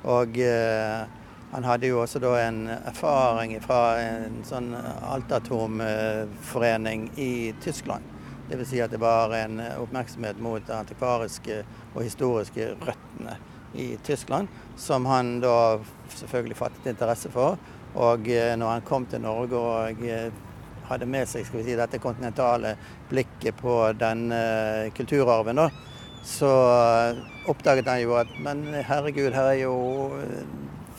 Og 0.04 0.40
eh, 0.40 1.06
han 1.54 1.64
hadde 1.64 1.88
jo 1.88 2.02
også 2.02 2.20
da 2.20 2.38
en 2.42 2.70
erfaring 2.74 3.62
fra 3.62 4.00
en 4.02 4.44
sånn 4.48 4.76
Altatom-forening 4.76 7.12
i 7.22 7.54
Tyskland. 7.62 8.04
Dvs. 8.50 8.70
Si 8.72 8.82
at 8.84 8.92
det 8.92 9.02
var 9.02 9.34
en 9.38 9.62
oppmerksomhet 9.80 10.40
mot 10.44 10.68
de 10.68 10.74
antikvariske 10.76 11.64
og 11.94 12.04
historiske 12.04 12.76
røttene 12.82 13.38
i 13.74 13.98
Tyskland, 14.04 14.48
som 14.78 15.06
han 15.06 15.40
da 15.42 15.80
selvfølgelig 16.16 16.58
fattet 16.58 16.92
interesse 16.92 17.32
for. 17.34 17.58
Og 17.94 18.28
eh, 18.30 18.56
når 18.58 18.76
han 18.76 18.90
kom 18.90 19.06
til 19.06 19.22
Norge 19.22 19.60
og 19.60 20.04
eh, 20.06 20.34
hadde 20.94 21.10
med 21.10 21.30
seg 21.30 21.46
skal 21.48 21.62
vi 21.62 21.66
si, 21.68 21.78
dette 21.80 22.02
kontinentale 22.02 22.76
blikket 23.10 23.58
på 23.60 23.78
denne 24.00 24.40
kulturarven, 24.98 25.60
da, 25.60 25.70
så 26.24 26.50
eh, 26.72 27.24
oppdaget 27.52 27.90
han 27.92 28.02
jo 28.04 28.16
at 28.16 28.32
men 28.44 28.64
herregud, 28.88 29.34
her 29.36 29.52
er 29.52 29.60
jo 29.66 29.76
eh, 30.22 30.46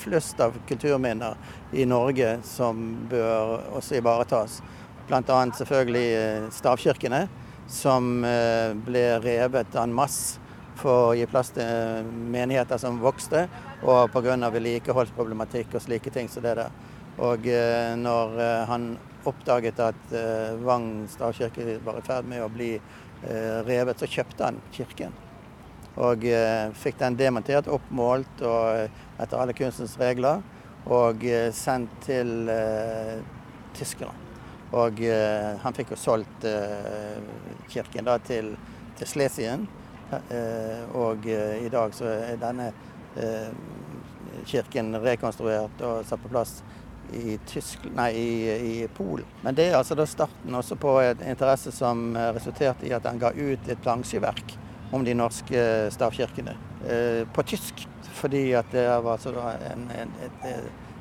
flust 0.04 0.40
av 0.44 0.56
kulturminner 0.68 1.38
i 1.72 1.86
Norge 1.88 2.36
som 2.44 2.82
bør 3.10 3.58
også 3.78 3.98
ivaretas. 4.02 4.60
Bl.a. 5.08 5.22
selvfølgelig 5.56 6.06
eh, 6.18 6.46
stavkirkene, 6.52 7.24
som 7.70 8.18
eh, 8.28 8.76
ble 8.84 9.06
revet 9.24 9.76
en 9.80 9.94
masse 9.96 10.40
for 10.80 11.10
å 11.10 11.14
gi 11.16 11.26
plass 11.30 11.52
til 11.54 11.64
eh, 11.64 12.04
menigheter 12.04 12.80
som 12.80 13.00
vokste, 13.02 13.46
og 13.84 14.12
pga. 14.12 14.36
vedlikeholdsproblematikk 14.50 15.76
og 15.76 15.84
slike 15.84 16.12
ting 16.12 16.28
som 16.28 16.44
det 16.44 16.56
der. 16.60 16.72
Og 17.24 17.46
eh, 17.46 17.94
når 17.96 18.38
eh, 18.40 18.62
han 18.68 18.88
oppdaget 19.31 19.81
at 19.81 20.14
eh, 20.14 20.57
Vang 20.64 21.07
stavkirke 21.11 21.78
var 21.85 22.00
i 22.00 22.07
ferd 22.07 22.28
med 22.31 22.45
å 22.45 22.50
bli 22.52 22.73
eh, 22.76 23.61
revet, 23.66 24.00
så 24.00 24.11
kjøpte 24.11 24.49
han 24.49 24.61
kirken. 24.75 25.14
Og 25.95 26.26
eh, 26.26 26.73
fikk 26.75 26.99
den 27.00 27.16
demontert, 27.19 27.71
oppmålt 27.71 28.43
og 28.43 29.23
etter 29.23 29.38
alle 29.38 29.54
kunstens 29.57 29.95
regler, 30.00 30.43
og 30.90 31.25
sendt 31.57 31.93
til 32.04 32.49
eh, 32.52 33.16
Tyskland. 33.76 34.21
Og 34.75 35.00
eh, 35.07 35.54
han 35.62 35.76
fikk 35.76 35.95
jo 35.95 36.00
solgt 36.00 36.45
eh, 36.49 37.21
kirken 37.73 38.09
da 38.09 38.19
til, 38.19 38.54
til 38.99 39.11
Slesien. 39.11 39.66
Og 40.95 41.25
i 41.26 41.71
dag 41.73 41.95
så 41.97 42.07
er 42.07 42.37
denne 42.38 42.69
kirken 44.47 44.93
rekonstruert 45.02 45.81
og 45.83 46.04
satt 46.07 46.23
på 46.23 46.31
plass 46.31 46.52
i, 47.12 47.38
Tysk, 47.46 47.87
nei, 47.94 48.11
i, 48.12 48.28
i 48.82 48.88
Polen. 48.96 49.26
Men 49.42 49.54
det 49.54 49.68
er 49.70 49.78
altså 49.78 49.96
da 49.99 50.06
starten 50.08 50.54
også 50.54 50.76
på 50.80 50.96
en 51.02 51.25
interesse 51.30 51.73
som 51.75 52.16
eh, 52.16 52.30
resulterte 52.37 52.88
i 52.88 52.94
at 52.96 53.06
han 53.08 53.20
ga 53.23 53.32
ut 53.34 53.68
et 53.68 53.82
plansjeverk 53.84 54.56
om 54.94 55.04
de 55.04 55.14
norske 55.16 55.66
stavkirkene 55.94 56.54
eh, 56.88 57.23
på 57.34 57.42
tysk. 57.42 57.87
Fordi 58.14 58.46
at 58.54 58.70
det 58.73 58.87
var 58.88 59.16
altså 59.16 59.34
da 59.34 59.56
en, 59.73 59.88
en, 59.90 60.12
et, 60.23 60.44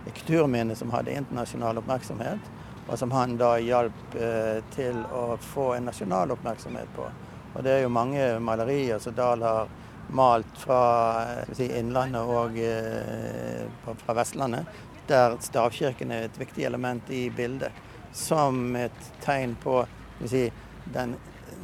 et 0.07 0.15
kulturminne 0.17 0.75
som 0.75 0.91
hadde 0.93 1.13
internasjonal 1.13 1.79
oppmerksomhet, 1.83 2.51
og 2.87 2.97
som 2.99 3.13
han 3.15 3.37
da 3.39 3.55
hjalp 3.61 4.17
eh, 4.19 4.59
til 4.75 4.97
å 5.13 5.37
få 5.39 5.73
en 5.77 5.87
nasjonal 5.91 6.33
oppmerksomhet 6.35 6.89
på. 6.97 7.07
Og 7.53 7.63
det 7.63 7.77
er 7.77 7.83
jo 7.85 7.93
mange 7.93 8.25
malerier 8.43 8.99
som 9.01 9.15
Dahl 9.15 9.45
har 9.45 9.69
malt 10.13 10.57
fra 10.59 10.81
eh, 11.23 11.53
si, 11.55 11.69
Innlandet 11.79 12.33
og 12.33 12.57
eh, 12.59 13.93
fra 14.03 14.17
Vestlandet, 14.17 14.81
der 15.07 15.37
stavkirken 15.41 16.11
er 16.11 16.27
et 16.27 16.39
viktig 16.39 16.65
element 16.67 17.09
i 17.09 17.29
bildet. 17.29 17.71
Som 18.13 18.75
et 18.75 19.11
tegn 19.23 19.55
på 19.63 19.81
si, 20.25 20.47
den 20.93 21.15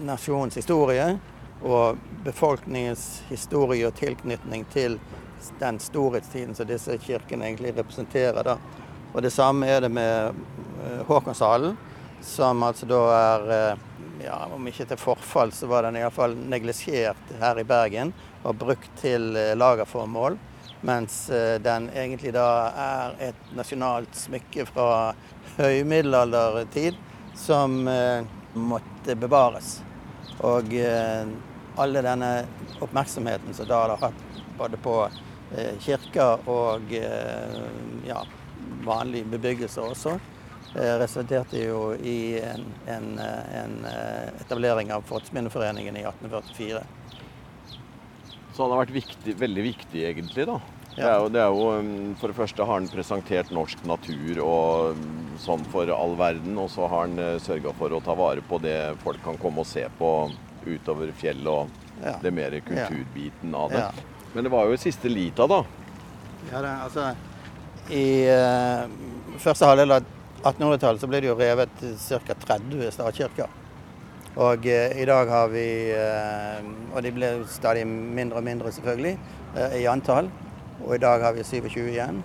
nasjonens 0.01 0.55
historie 0.55 1.19
og 1.61 1.97
befolkningens 2.23 3.23
historie 3.29 3.87
og 3.87 3.95
tilknytning 3.99 4.65
til 4.73 4.97
den 5.59 5.79
storhetstiden 5.79 6.55
som 6.55 6.67
disse 6.67 6.97
kirkene 7.03 7.47
egentlig 7.47 7.75
representerer. 7.77 8.43
Da. 8.43 8.57
Og 9.13 9.21
det 9.23 9.31
samme 9.33 9.67
er 9.67 9.81
det 9.81 9.91
med 9.91 10.33
eh, 10.85 11.01
Håkonshallen, 11.07 11.77
som 12.21 12.63
altså 12.63 12.87
da 12.89 13.03
er 13.15 13.53
eh, 13.55 13.85
ja, 14.19 14.35
Om 14.51 14.67
ikke 14.67 14.83
til 14.85 14.99
forfall, 14.99 15.51
så 15.55 15.67
var 15.71 15.85
den 15.85 15.95
iallfall 15.95 16.33
neglisjert 16.35 17.29
her 17.39 17.59
i 17.59 17.63
Bergen 17.63 18.11
og 18.43 18.57
brukt 18.59 18.91
til 18.99 19.31
eh, 19.39 19.55
lagerformål. 19.55 20.35
Mens 20.81 21.25
den 21.59 21.89
egentlig 21.91 22.31
da 22.31 22.47
er 22.71 23.15
et 23.29 23.49
nasjonalt 23.51 24.15
smykke 24.15 24.63
fra 24.69 25.11
høymiddelaldertid 25.57 26.95
som 27.35 27.81
måtte 28.53 29.15
bevares. 29.19 29.73
Og 30.39 30.71
alle 31.79 32.01
denne 32.01 32.31
oppmerksomheten 32.79 33.53
som 33.53 33.67
da 33.67 33.81
har 33.81 33.97
hatt 33.97 34.23
både 34.57 34.77
på 34.77 34.95
eh, 35.55 35.77
kirker 35.79 36.49
og 36.49 36.93
eh, 36.93 37.61
ja, 38.07 38.23
vanlig 38.85 39.23
bebyggelse 39.31 39.81
også, 39.81 40.17
eh, 40.75 40.95
resulterte 40.99 41.61
jo 41.63 41.93
i 41.95 42.39
en, 42.43 42.65
en, 42.87 43.13
en 43.61 43.77
etablering 44.41 44.91
av 44.91 45.07
Fortsminneforeningen 45.07 45.95
i 45.95 46.03
1844. 46.03 46.83
Så 48.59 48.65
han 48.67 48.73
har 48.75 48.81
vært 48.81 48.91
viktig, 48.91 49.33
veldig 49.39 49.63
viktig, 49.63 49.99
egentlig, 50.03 50.43
da. 50.49 50.57
Det 50.89 51.05
er, 51.05 51.13
jo, 51.15 51.27
det 51.31 51.39
er 51.39 51.53
jo, 51.55 51.67
um, 51.79 52.15
For 52.19 52.27
det 52.27 52.35
første 52.35 52.65
har 52.67 52.75
han 52.81 52.89
presentert 52.91 53.53
norsk 53.55 53.85
natur 53.87 54.41
og 54.43 54.97
um, 54.97 55.29
sånn 55.39 55.63
for 55.71 55.87
all 55.95 56.17
verden, 56.19 56.57
og 56.59 56.67
så 56.73 56.89
har 56.91 57.05
han 57.05 57.21
uh, 57.23 57.37
sørga 57.39 57.71
for 57.79 57.95
å 57.95 58.01
ta 58.03 58.17
vare 58.19 58.43
på 58.43 58.59
det 58.59 58.75
folk 59.05 59.23
kan 59.23 59.39
komme 59.39 59.63
og 59.63 59.69
se 59.69 59.85
på 59.95 60.09
utover 60.65 61.13
fjellet 61.15 61.47
og 61.53 61.85
Ja. 62.03 62.17
det 62.19 62.33
mer 62.35 62.57
kulturbiten 62.63 63.55
av 63.55 63.71
det. 63.71 63.85
Ja. 63.85 64.27
Men 64.33 64.43
det 64.43 64.51
var 64.51 64.67
jo 64.67 64.75
siste 64.79 65.07
lita, 65.11 65.47
da. 65.47 65.61
Ja, 66.51 66.59
det, 66.59 66.75
altså, 66.83 67.07
I 67.95 68.05
uh, 68.27 69.39
første 69.39 69.71
halvdel 69.71 70.01
av 70.01 70.11
1800-tallet 70.43 70.99
så 70.99 71.07
ble 71.07 71.23
det 71.23 71.31
jo 71.31 71.39
revet 71.39 71.79
ca. 71.79 72.39
30 72.43 72.91
stavkirker. 72.97 73.58
Og 74.39 74.65
eh, 74.67 75.01
i 75.01 75.05
dag 75.05 75.27
har 75.27 75.49
vi 75.51 75.91
eh, 75.91 76.67
Og 76.95 77.03
de 77.03 77.11
blir 77.11 77.43
stadig 77.51 77.85
mindre 77.87 78.39
og 78.39 78.43
mindre, 78.43 78.71
selvfølgelig, 78.71 79.17
eh, 79.55 79.81
i 79.81 79.87
antall. 79.91 80.29
Og 80.85 80.95
i 80.95 81.01
dag 81.03 81.21
har 81.21 81.33
vi 81.35 81.43
27 81.43 81.89
igjen. 81.89 82.21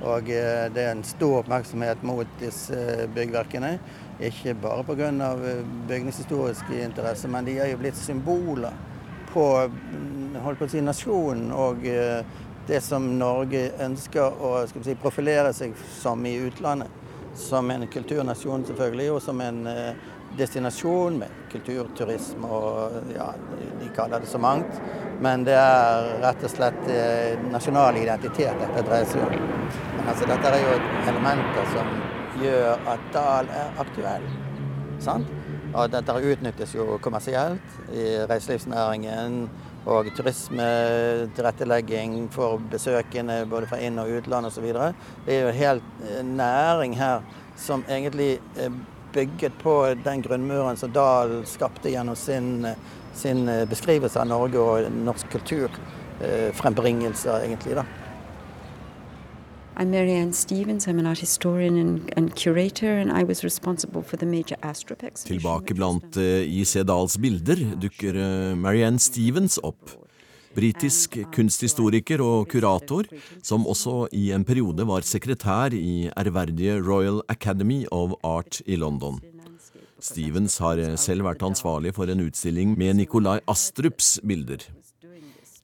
Og 0.00 0.24
det 0.24 0.80
er 0.80 0.94
en 0.94 1.02
stor 1.04 1.42
oppmerksomhet 1.42 2.00
mot 2.08 2.28
disse 2.40 2.76
byggverkene. 3.12 3.74
Ikke 4.20 4.54
bare 4.54 4.84
pga. 4.84 5.10
bygningshistoriske 5.88 6.84
interesser, 6.84 7.28
men 7.28 7.44
de 7.44 7.58
er 7.58 7.68
jo 7.68 7.76
blitt 7.76 7.96
symboler 7.96 8.72
på 9.32 9.68
mm, 9.68 10.38
på 10.58 10.68
si, 10.68 10.80
nasjonen 10.80 11.52
og 11.52 11.84
det 12.66 12.80
som 12.80 13.18
Norge 13.18 13.72
ønsker 13.78 14.40
å 14.40 14.64
si, 14.66 14.94
profilere 14.94 15.52
seg 15.52 15.74
som 16.00 16.24
i 16.24 16.38
utlandet. 16.38 16.88
Som 17.36 17.70
en 17.70 17.86
kulturnasjon, 17.86 18.64
selvfølgelig, 18.64 19.10
og 19.12 19.22
som 19.22 19.40
en 19.40 19.66
destinasjon 20.38 21.18
med 21.18 21.28
kulturturisme 21.52 22.46
og 22.46 22.92
ja, 23.14 23.32
de 23.80 23.88
kaller 23.96 24.18
det 24.22 24.28
så 24.30 24.38
mangt. 24.38 24.80
Men 25.20 25.44
det 25.44 25.56
er 25.58 26.20
rett 26.22 26.44
og 26.46 26.50
slett 26.52 26.88
eh, 26.88 27.38
nasjonal 27.52 27.96
identitet 28.00 28.56
dette 28.62 28.82
dreier 28.86 29.06
seg 29.10 29.20
om. 29.26 29.32
Altså, 30.06 30.24
dette 30.30 30.46
er 30.48 30.58
jo 30.62 30.72
elementer 31.10 31.64
som 31.74 31.86
gjør 32.40 32.70
at 32.88 33.00
Dal 33.14 33.46
er 33.52 33.68
aktuell. 33.82 34.26
Sant? 35.02 35.28
Og 35.70 35.90
dette 35.92 36.12
utnyttes 36.32 36.74
jo 36.74 36.98
kommersielt 37.04 37.68
i 37.94 38.26
reiselivsnæringen 38.30 39.48
og 39.90 40.06
turismetilrettelegging 40.16 42.12
for 42.32 42.60
besøkende 42.72 43.46
både 43.50 43.66
fra 43.70 43.78
inn- 43.80 44.02
og 44.02 44.08
utland 44.18 44.46
osv. 44.46 44.66
Det 45.26 45.34
er 45.36 45.40
jo 45.42 45.48
en 45.48 45.60
hel 45.60 45.78
eh, 46.08 46.24
næring 46.24 46.92
her 46.98 47.20
som 47.56 47.84
egentlig 47.88 48.40
er 48.56 48.70
bygget 49.12 49.52
på 49.62 49.94
den 50.04 50.22
grunnmuren 50.22 50.76
som 50.76 50.92
Dahl 50.92 51.46
skapte 51.46 51.90
gjennom 51.90 52.16
sin, 52.16 52.66
sin 53.14 53.48
eh, 53.48 53.68
beskrivelse 53.68 54.20
av 54.20 54.26
Norge 54.30 54.58
og 54.58 54.92
norsk 54.92 55.26
kulturfrembringelser, 55.32 57.38
eh, 57.38 57.44
egentlig. 57.48 57.76
da. 57.76 57.84
I'm 59.80 59.90
Marianne 59.90 60.34
Stevens. 60.34 60.86
I'm 60.86 60.98
an 60.98 61.06
art 61.06 61.20
historian 61.20 61.78
and, 61.78 62.12
and 62.14 62.36
curator, 62.36 62.98
and 62.98 63.10
I 63.10 63.24
was 63.24 63.42
responsible 63.42 64.02
for 64.02 64.18
the 64.18 64.26
major 64.26 64.56
exhibition. 64.62 65.24
Tilbake 65.24 65.74
blant 65.74 66.16
uh, 66.16 66.60
I.C. 66.60 66.82
Dahls 66.82 67.16
bilder 67.16 67.56
dukker 67.80 68.14
eh, 68.14 68.56
Marianne 68.56 68.98
Stevens 68.98 69.58
opp. 69.62 69.99
Britisk 70.50 71.14
kunsthistoriker 71.34 72.22
og 72.24 72.48
kurator, 72.50 73.06
som 73.42 73.66
også 73.70 74.08
i 74.16 74.30
en 74.34 74.44
periode 74.44 74.86
var 74.86 75.06
sekretær 75.06 75.74
i 75.76 76.10
ærverdige 76.10 76.80
Royal 76.82 77.20
Academy 77.28 77.84
of 77.90 78.16
Art 78.24 78.60
i 78.66 78.76
London. 78.76 79.20
Stevens 80.00 80.58
har 80.58 80.80
selv 80.96 81.28
vært 81.28 81.44
ansvarlig 81.44 81.92
for 81.94 82.10
en 82.10 82.24
utstilling 82.24 82.74
med 82.78 82.96
Nikolai 82.98 83.38
Astrups 83.48 84.18
bilder. 84.26 84.64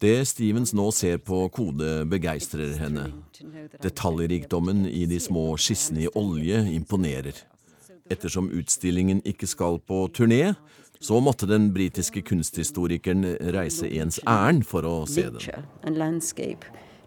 Det 0.00 0.26
Stevens 0.28 0.74
nå 0.76 0.90
ser 0.92 1.18
på 1.24 1.46
kode, 1.48 2.04
begeistrer 2.04 2.76
henne. 2.76 3.08
Detaljrikdommen 3.82 4.84
i 4.86 5.06
de 5.08 5.18
små 5.20 5.54
skissene 5.56 6.04
i 6.04 6.10
olje 6.14 6.60
imponerer. 6.76 7.38
Ettersom 8.12 8.52
utstillingen 8.54 9.22
ikke 9.26 9.48
skal 9.48 9.80
på 9.80 10.04
turné, 10.14 10.52
så 11.00 11.20
måtte 11.20 11.46
den 11.46 11.72
britiske 11.74 12.22
kunsthistorikeren 12.22 13.24
reise 13.54 13.88
ens 13.88 14.20
ærend 14.26 14.64
for 14.64 14.82
å 14.86 15.06
se 15.06 15.22
den. 15.30 16.56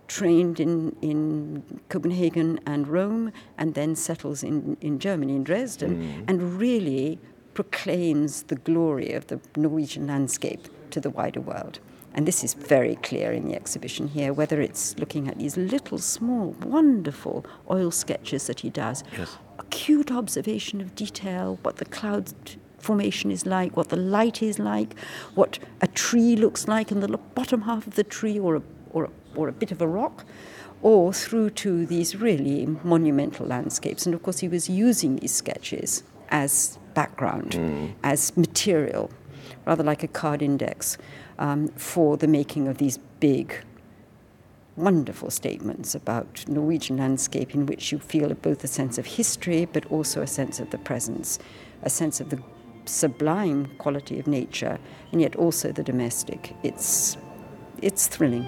trained 0.07 0.59
in, 0.59 0.95
in 1.03 1.61
Copenhagen 1.89 2.59
and 2.65 2.87
Rome, 2.87 3.31
and 3.59 3.75
then 3.75 3.95
settles 3.95 4.43
in, 4.43 4.75
in 4.81 4.97
Germany, 4.97 5.35
in 5.35 5.43
Dresden, 5.43 6.25
and 6.27 6.59
really 6.59 7.19
proclaims 7.53 8.43
the 8.43 8.55
glory 8.55 9.13
of 9.13 9.27
the 9.27 9.39
Norwegian 9.55 10.07
landscape 10.07 10.61
to 10.89 10.99
the 10.99 11.11
wider 11.11 11.41
world. 11.41 11.79
And 12.15 12.25
this 12.25 12.43
is 12.43 12.55
very 12.55 12.95
clear 12.95 13.31
in 13.31 13.45
the 13.47 13.55
exhibition 13.55 14.07
here, 14.07 14.33
whether 14.33 14.59
it's 14.59 14.95
looking 14.97 15.27
at 15.27 15.37
these 15.37 15.57
little, 15.57 15.99
small, 15.99 16.55
wonderful 16.65 17.45
oil 17.69 17.91
sketches 17.91 18.47
that 18.47 18.61
he 18.61 18.71
does, 18.71 19.03
Yes. 19.15 19.37
acute 19.59 20.09
observation 20.11 20.81
of 20.81 20.95
detail, 20.95 21.59
what 21.61 21.75
the 21.77 21.85
cloud 21.85 22.33
formation 22.81 23.31
is 23.31 23.45
like, 23.45 23.75
what 23.75 23.89
the 23.89 23.95
light 23.95 24.41
is 24.41 24.59
like, 24.59 24.97
what 25.35 25.59
a 25.81 25.87
tree 25.87 26.35
looks 26.35 26.67
like 26.67 26.91
in 26.91 26.99
the 26.99 27.17
bottom 27.35 27.61
half 27.61 27.87
of 27.87 27.95
the 27.95 28.03
tree 28.03 28.39
or 28.39 28.55
a, 28.55 28.61
or 28.91 29.05
a, 29.05 29.09
or 29.35 29.47
a 29.47 29.51
bit 29.51 29.71
of 29.71 29.81
a 29.81 29.87
rock, 29.87 30.25
or 30.81 31.11
through 31.13 31.49
to 31.49 31.85
these 31.85 32.15
really 32.15 32.65
monumental 32.83 33.45
landscapes. 33.45 34.05
And 34.05 34.15
of 34.15 34.23
course, 34.23 34.39
he 34.39 34.47
was 34.47 34.69
using 34.69 35.17
these 35.17 35.33
sketches 35.33 36.03
as 36.29 36.79
background, 36.93 37.55
as 38.03 38.35
material, 38.37 39.09
rather 39.65 39.83
like 39.83 40.03
a 40.03 40.07
card 40.07 40.41
index, 40.41 40.97
um, 41.37 41.67
for 41.69 42.17
the 42.17 42.27
making 42.27 42.67
of 42.67 42.77
these 42.77 42.97
big 43.19 43.63
wonderful 44.75 45.29
statements 45.29 45.93
about 45.93 46.47
Norwegian 46.47 46.97
landscape 46.97 47.53
in 47.53 47.65
which 47.65 47.91
you 47.91 47.99
feel 47.99 48.33
both 48.35 48.63
a 48.63 48.67
sense 48.67 48.97
of 48.97 49.05
history 49.05 49.65
but 49.65 49.85
also 49.87 50.21
a 50.21 50.27
sense 50.27 50.59
of 50.59 50.69
the 50.69 50.77
presence, 50.77 51.37
a 51.83 51.89
sense 51.89 52.21
of 52.21 52.29
the 52.29 52.41
sublime 52.89 53.69
quality 53.77 54.19
of 54.19 54.27
nature 54.27 54.79
and 55.11 55.21
yet 55.21 55.35
also 55.35 55.71
the 55.71 55.83
domestic. 55.83 56.55
It's 56.63 57.17
it's 57.81 58.07
thrilling. 58.07 58.45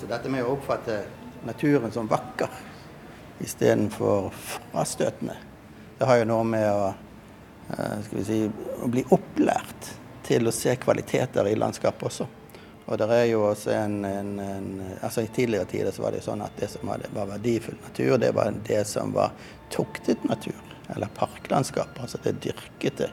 Så 0.00 0.06
dette 0.06 0.28
med 0.28 0.44
å 0.44 0.56
oppfatte 0.56 1.04
naturen 1.44 1.92
som 1.92 2.08
vakker 2.08 2.69
istedenfor 3.40 4.30
frastøtende, 4.34 5.36
det 5.98 6.08
har 6.08 6.20
jo 6.20 6.28
noe 6.30 6.44
med 6.48 6.66
å, 6.72 6.92
eh, 7.76 8.12
si, 8.24 8.42
å 8.82 8.88
bli 8.88 9.04
opplært 9.12 9.90
til 10.24 10.48
å 10.48 10.54
se 10.54 10.76
kvaliteter 10.80 11.48
i 11.48 11.56
landskapet 11.58 12.06
også. 12.08 12.26
Og 12.90 12.98
det 12.98 13.06
er 13.14 13.26
jo 13.30 13.42
også 13.46 13.70
en, 13.70 14.04
en, 14.04 14.30
en 14.42 14.70
altså 15.00 15.22
I 15.22 15.30
tidligere 15.30 15.68
tider 15.70 15.94
så 15.94 16.02
var 16.02 16.10
det 16.10 16.22
jo 16.22 16.30
sånn 16.30 16.42
at 16.42 16.56
det 16.58 16.70
som 16.72 16.88
var 16.90 17.28
verdifull 17.34 17.76
natur, 17.84 18.16
det 18.18 18.32
var 18.34 18.50
det 18.66 18.80
som 18.88 19.12
var 19.14 19.36
tuktet 19.70 20.24
natur, 20.26 20.56
eller 20.90 21.12
parklandskap, 21.14 22.00
altså 22.02 22.18
det 22.24 22.40
dyrkete 22.42 23.10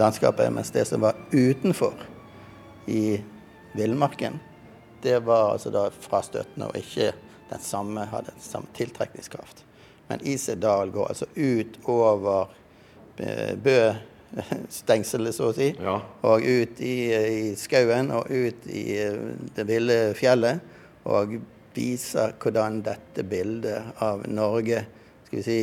landskapet. 0.00 0.50
Mens 0.52 0.72
det 0.74 0.88
som 0.90 1.04
var 1.04 1.20
utenfor, 1.30 1.94
i 2.86 3.20
villmarken, 3.72 4.40
det 5.02 5.18
var 5.18 5.52
altså 5.52 5.70
da 5.70 5.84
frastøtende 6.02 6.66
og 6.70 6.78
ikke 6.78 7.12
den 7.52 7.62
samme, 7.64 8.06
hadde 8.12 8.32
den 8.32 8.42
samme 8.44 8.72
tiltrekningskraft. 8.76 9.64
Men 10.08 10.24
Isedal 10.28 10.90
går 10.94 11.12
altså 11.12 11.28
ut 11.34 11.78
over 11.88 12.50
eh, 13.16 13.54
Bø-stengselet, 13.56 15.34
så 15.38 15.50
å 15.50 15.56
si, 15.56 15.70
Ja. 15.80 15.98
og 16.26 16.42
ut 16.44 16.80
i, 16.80 16.96
i 17.12 17.54
skauen 17.56 18.10
og 18.16 18.30
ut 18.30 18.66
i 18.68 18.86
eh, 19.00 19.20
det 19.56 19.66
ville 19.68 20.00
fjellet, 20.18 20.60
og 21.08 21.38
viser 21.74 22.34
hvordan 22.40 22.82
dette 22.84 23.24
bildet 23.24 24.02
av 24.04 24.26
Norge 24.28 24.84
skal 25.26 25.38
vi 25.38 25.44
si, 25.46 25.60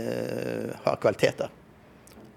eh, 0.00 0.74
har 0.84 0.98
kvaliteter. 1.00 1.48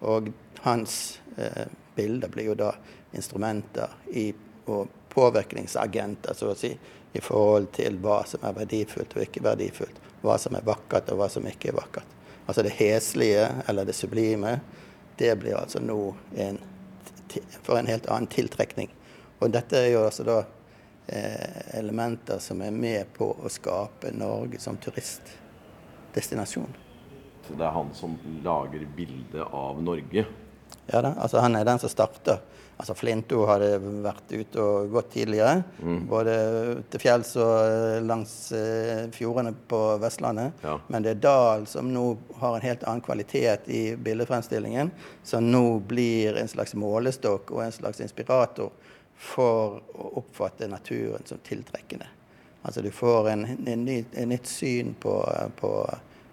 Og 0.08 0.30
hans 0.64 1.20
eh, 1.36 1.66
bilder 1.96 2.32
blir 2.32 2.54
jo 2.54 2.56
da 2.56 2.72
instrumenter 3.12 3.92
i, 4.16 4.30
og 4.70 4.88
påvirkningsagenter, 5.12 6.38
så 6.38 6.54
å 6.54 6.56
si, 6.58 6.72
i 7.14 7.22
forhold 7.22 7.72
til 7.74 7.98
hva 8.04 8.22
som 8.30 8.44
er 8.46 8.58
verdifullt 8.58 9.16
og 9.18 9.26
ikke 9.26 9.44
verdifullt. 9.46 9.98
Hva 10.22 10.36
som 10.42 10.56
er 10.58 10.68
vakkert 10.68 11.10
og 11.14 11.22
hva 11.22 11.30
som 11.32 11.48
ikke 11.48 11.72
er 11.72 11.80
vakkert. 11.80 12.18
Altså 12.50 12.64
det 12.66 12.76
heslige 12.80 13.48
eller 13.70 13.86
det 13.86 13.96
sublime, 13.96 14.60
det 15.18 15.36
blir 15.40 15.58
altså 15.58 15.82
nå 15.84 16.16
en, 16.36 16.60
for 17.64 17.78
en 17.78 17.90
helt 17.90 18.08
annen 18.10 18.30
tiltrekning. 18.32 18.90
Og 19.40 19.52
dette 19.54 19.78
er 19.78 19.92
jo 19.94 20.04
altså 20.08 20.26
da 20.28 20.38
eh, 21.08 21.78
elementer 21.80 22.42
som 22.44 22.62
er 22.66 22.76
med 22.76 23.14
på 23.16 23.32
å 23.38 23.52
skape 23.52 24.12
Norge 24.16 24.60
som 24.62 24.78
turistdestinasjon. 24.82 26.74
Så 27.48 27.58
det 27.58 27.66
er 27.66 27.74
han 27.74 27.94
som 27.98 28.18
lager 28.46 28.86
bildet 28.98 29.46
av 29.46 29.82
Norge. 29.82 30.26
Ja 30.90 31.04
da, 31.06 31.14
altså 31.18 31.40
Han 31.44 31.56
er 31.56 31.68
den 31.68 31.80
som 31.80 31.92
starter. 31.92 32.40
Altså 32.80 32.96
Flinto 32.96 33.42
hadde 33.50 33.74
vært 34.06 34.32
ute 34.32 34.64
og 34.64 34.94
gått 34.94 35.10
tidligere. 35.18 35.66
Mm. 35.84 35.98
Både 36.08 36.36
til 36.90 37.02
fjells 37.04 37.34
og 37.36 37.56
eh, 37.68 37.98
langs 38.08 38.36
eh, 38.56 39.10
fjordene 39.12 39.52
på 39.68 39.80
Vestlandet. 40.00 40.62
Ja. 40.64 40.78
Men 40.88 41.04
det 41.04 41.18
er 41.18 41.26
Dahl 41.26 41.68
som 41.68 41.92
nå 41.92 42.06
har 42.40 42.56
en 42.56 42.64
helt 42.64 42.86
annen 42.88 43.04
kvalitet 43.04 43.68
i 43.68 43.82
bildefremstillingen. 44.00 44.94
Som 45.28 45.52
nå 45.52 45.66
blir 45.92 46.40
en 46.40 46.48
slags 46.48 46.78
målestokk 46.80 47.52
og 47.52 47.66
en 47.66 47.76
slags 47.76 48.00
inspirator 48.06 48.72
for 49.20 49.82
å 50.00 50.14
oppfatte 50.24 50.72
naturen 50.72 51.28
som 51.28 51.44
tiltrekkende. 51.44 52.08
Altså 52.62 52.82
du 52.82 52.92
får 52.92 53.30
en, 53.30 53.46
en, 53.68 53.86
ny, 53.86 54.04
en 54.16 54.32
nytt 54.32 54.48
syn 54.48 54.94
på, 55.00 55.20
på, 55.60 55.72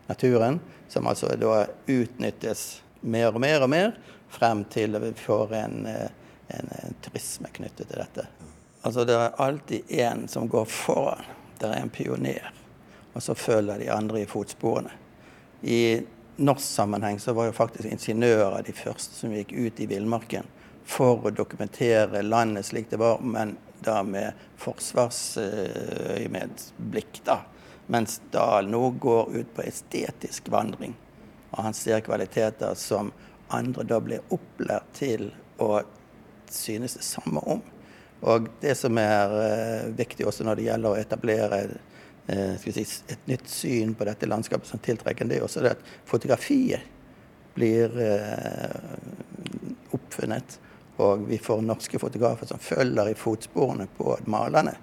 naturen, 0.07 0.61
som 0.89 1.07
altså 1.07 1.33
da 1.39 1.65
utnyttes 1.91 2.85
mer 3.01 3.35
og 3.35 3.43
mer 3.43 3.65
og 3.67 3.71
mer, 3.71 3.97
frem 4.37 4.63
til 4.73 4.97
vi 5.03 5.11
får 5.19 5.59
en 5.65 5.83
eh, 5.91 6.15
en, 6.49 6.69
en 6.83 6.95
turisme 7.01 7.49
knyttet 7.53 7.89
til 7.89 7.99
dette. 7.99 8.27
Altså 8.83 9.05
Det 9.05 9.15
er 9.15 9.31
alltid 9.37 9.81
en 9.89 10.29
som 10.29 10.49
går 10.49 10.65
foran. 10.65 11.25
Det 11.59 11.67
er 11.67 11.83
en 11.83 11.91
pioner. 11.91 12.53
Og 13.13 13.23
så 13.23 13.35
følger 13.35 13.79
de 13.79 13.93
andre 13.93 14.21
i 14.21 14.27
fotsporene. 14.27 14.91
I 15.63 16.03
norsk 16.37 16.67
sammenheng 16.67 17.21
så 17.21 17.33
var 17.33 17.45
jo 17.49 17.53
faktisk 17.57 17.89
ingeniører 17.89 18.63
de 18.63 18.73
første 18.77 19.15
som 19.17 19.33
gikk 19.33 19.53
ut 19.53 19.81
i 19.81 19.87
villmarken 19.89 20.45
for 20.87 21.27
å 21.27 21.31
dokumentere 21.35 22.23
landet 22.23 22.67
slik 22.69 22.91
det 22.91 22.97
var, 23.01 23.21
men 23.21 23.57
da 23.83 24.03
med 24.07 24.33
forsvarsøyemedsblikk. 24.61 27.25
da. 27.25 27.39
Mens 27.87 28.21
Dahl 28.31 28.69
nå 28.71 28.91
går 28.91 29.35
ut 29.35 29.55
på 29.57 29.63
estetisk 29.63 30.49
vandring. 30.53 30.95
Og 31.51 31.63
han 31.65 31.75
ser 31.75 32.01
kvaliteter 32.05 32.75
som 32.79 33.13
andre 33.55 33.85
da 33.87 34.01
blir 34.03 34.35
opplært 34.35 34.89
til 34.97 35.31
å 35.63 35.81
synes 36.53 36.97
det 36.99 37.05
samme 37.07 37.43
om. 37.47 37.63
Og 38.27 38.49
det 38.61 38.75
som 38.79 38.97
er 38.99 39.35
eh, 39.43 39.89
viktig 39.97 40.27
også 40.27 40.47
når 40.47 40.59
det 40.59 40.67
gjelder 40.69 40.95
å 40.95 40.99
etablere 41.01 41.59
uh, 42.31 42.55
si, 42.63 42.85
et 43.13 43.27
nytt 43.29 43.49
syn 43.51 43.93
på 43.95 44.07
dette 44.09 44.29
landskapet 44.29 44.71
som 44.71 44.83
tiltrekker, 44.83 45.29
det 45.29 45.39
er 45.39 45.47
også 45.47 45.63
det 45.65 45.75
at 45.77 45.91
fotografiet 46.09 46.95
blir 47.57 47.93
eh, 48.03 48.97
oppfunnet. 49.97 50.59
Og 51.01 51.27
vi 51.29 51.39
får 51.41 51.63
norske 51.65 52.01
fotografer 52.01 52.49
som 52.49 52.61
følger 52.61 53.13
i 53.13 53.17
fotsporene 53.17 53.89
på 53.97 54.17
malerne. 54.33 54.75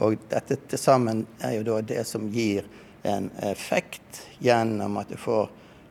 Og 0.00 0.16
dette 0.30 0.56
til 0.68 0.80
sammen 0.80 1.26
er 1.44 1.58
jo 1.58 1.66
da 1.66 1.80
det 1.84 2.04
som 2.08 2.28
gir 2.32 2.68
en 3.08 3.28
effekt 3.44 4.22
gjennom 4.40 4.96
at 5.00 5.12
du 5.12 5.16
får 5.20 5.48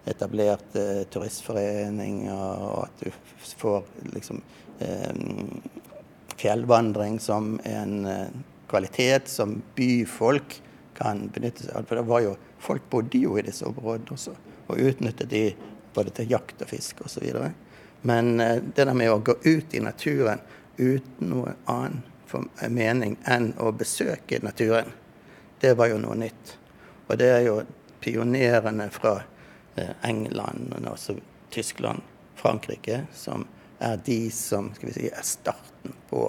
etablert 0.08 0.76
eh, 0.80 1.04
turistforeninger, 1.12 2.64
og 2.70 2.88
at 2.88 3.04
du 3.04 3.12
får 3.60 3.84
liksom 4.14 4.42
Eh, 4.80 5.14
fjellvandring 6.38 7.20
som 7.20 7.60
en 7.64 8.06
eh, 8.06 8.28
kvalitet 8.68 9.28
som 9.28 9.62
byfolk 9.76 10.62
kan 10.94 11.28
benytte 11.34 11.66
seg 11.66 11.76
av. 11.76 11.88
For 11.88 12.00
det 12.00 12.06
var 12.08 12.22
jo, 12.24 12.36
folk 12.64 12.86
bodde 12.92 13.20
jo 13.20 13.36
i 13.38 13.44
disse 13.44 13.68
områdene 13.68 14.16
også, 14.16 14.36
og 14.68 14.80
utnyttet 14.80 15.32
de 15.34 15.44
både 15.96 16.14
til 16.16 16.32
jakt 16.32 16.64
og 16.64 16.72
fisk 16.72 17.02
osv. 17.04 17.28
Men 18.08 18.40
eh, 18.40 18.62
det 18.64 18.88
der 18.88 18.96
med 18.96 19.12
å 19.12 19.20
gå 19.20 19.36
ut 19.44 19.76
i 19.76 19.84
naturen 19.84 20.40
uten 20.78 21.34
noe 21.34 21.58
annen 21.68 22.06
mening 22.72 23.18
enn 23.28 23.52
å 23.60 23.74
besøke 23.76 24.40
naturen, 24.46 24.94
det 25.60 25.74
var 25.76 25.92
jo 25.92 26.00
noe 26.00 26.16
nytt. 26.16 26.56
Og 27.10 27.18
det 27.20 27.32
er 27.34 27.44
jo 27.50 27.60
pionerene 28.00 28.88
fra 28.96 29.18
England, 30.04 30.70
men 30.74 30.88
også 30.88 31.18
Tyskland, 31.54 32.02
Frankrike, 32.40 33.04
som 33.14 33.46
er 33.80 34.00
de 34.06 34.32
som 34.32 34.72
skal 34.76 34.90
vi 34.90 34.96
si, 34.96 35.08
er 35.10 35.26
starten 35.26 35.96
på 36.10 36.28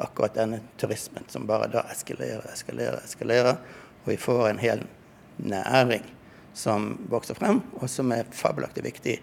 akkurat 0.00 0.34
denne 0.34 0.60
turismen, 0.80 1.26
som 1.28 1.46
bare 1.46 1.68
da 1.70 1.84
eskalerer, 1.92 2.46
eskalerer, 2.52 3.02
eskalerer. 3.04 3.58
Og 4.02 4.12
vi 4.12 4.16
får 4.20 4.48
en 4.48 4.62
hel 4.62 4.84
næring 5.36 6.06
som 6.56 6.94
vokser 7.10 7.38
frem, 7.38 7.62
og 7.78 7.90
som 7.90 8.12
er 8.14 8.28
fabelaktig 8.34 8.84
viktig 8.84 9.16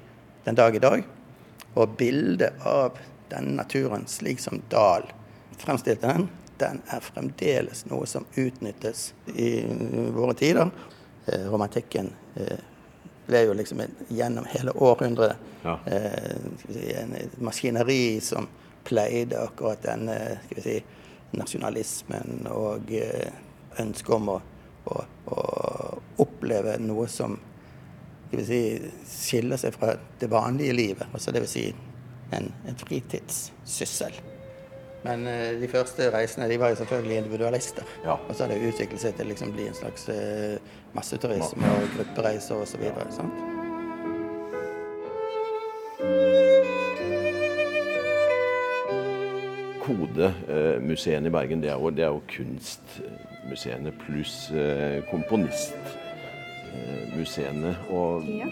den 0.45 0.58
dag 0.58 0.75
i 0.75 0.84
dag. 0.84 1.06
Og 1.75 1.97
bildet 1.97 2.62
av 2.65 2.99
denne 3.32 3.58
naturen 3.58 4.08
slik 4.08 4.39
som 4.39 4.62
Dahl 4.71 5.10
fremstilte 5.58 6.08
den, 6.08 6.27
den 6.58 6.80
er 6.93 7.03
fremdeles 7.03 7.84
noe 7.89 8.08
som 8.10 8.25
utnyttes 8.38 9.12
i 9.36 9.51
våre 10.15 10.34
tider. 10.38 10.71
Eh, 11.27 11.45
romantikken 11.51 12.13
eh, 12.36 12.62
ble 13.28 13.44
jo 13.44 13.56
liksom 13.58 13.82
gjennom 14.08 14.46
hele 14.50 14.72
århundret 14.72 15.36
ja. 15.63 15.80
eh, 15.86 17.02
en 17.02 17.16
maskineri 17.44 18.22
som 18.24 18.48
pleide 18.88 19.40
akkurat 19.42 19.84
denne 19.84 20.16
skal 20.46 20.60
vi 20.60 20.63
si, 20.63 20.78
nasjonalismen 21.36 22.48
og 22.52 22.92
eh, 22.96 23.34
ønsket 23.84 24.16
om 24.16 24.32
å, 24.32 24.38
å, 24.88 25.02
å, 25.34 25.42
oppleve 26.24 26.78
noe 26.80 27.08
som 27.12 27.36
skal 28.28 28.40
vi 28.40 28.48
si, 28.48 28.62
skiller 29.12 29.60
seg 29.60 29.76
fra 29.76 29.94
det 30.20 30.32
vanlige 30.32 30.76
livet. 30.76 31.12
Altså 31.13 31.32
Dvs. 31.36 31.52
Si 31.52 31.68
en, 32.36 32.50
en 32.68 32.80
fritidssyssel. 32.80 34.16
Men 35.08 35.28
uh, 35.28 35.62
de 35.62 35.67
første 35.72 36.10
reisene 36.12 36.50
de 36.52 36.60
var 36.60 36.70
jo 36.74 36.76
selvfølgelig 36.82 37.17
individualister. 37.17 37.84
Ja. 38.04 38.17
Og 38.28 38.36
så 38.36 38.43
har 38.43 38.54
det 38.54 38.67
utviklet 38.67 39.02
seg 39.02 39.15
til 39.15 39.28
å 39.28 39.32
liksom 39.32 39.54
bli 39.56 39.70
en 39.70 39.78
slags 39.78 40.10
uh, 40.12 40.58
masseturisme 40.98 41.70
og 41.78 41.93
gruppereiser 41.96 42.56
osv. 42.65 42.84
Kodemuseene 49.88 51.32
i 51.32 51.32
Bergen 51.32 51.63
det 51.63 51.72
er 51.72 51.80
jo, 51.80 51.93
det 51.96 52.04
er 52.04 52.12
jo 52.12 52.20
kunstmuseene 52.34 53.96
pluss 54.04 54.50
uh, 54.52 55.00
komponist 55.08 56.04
museene. 57.18 57.74
Og 57.94 58.28
ja. 58.30 58.48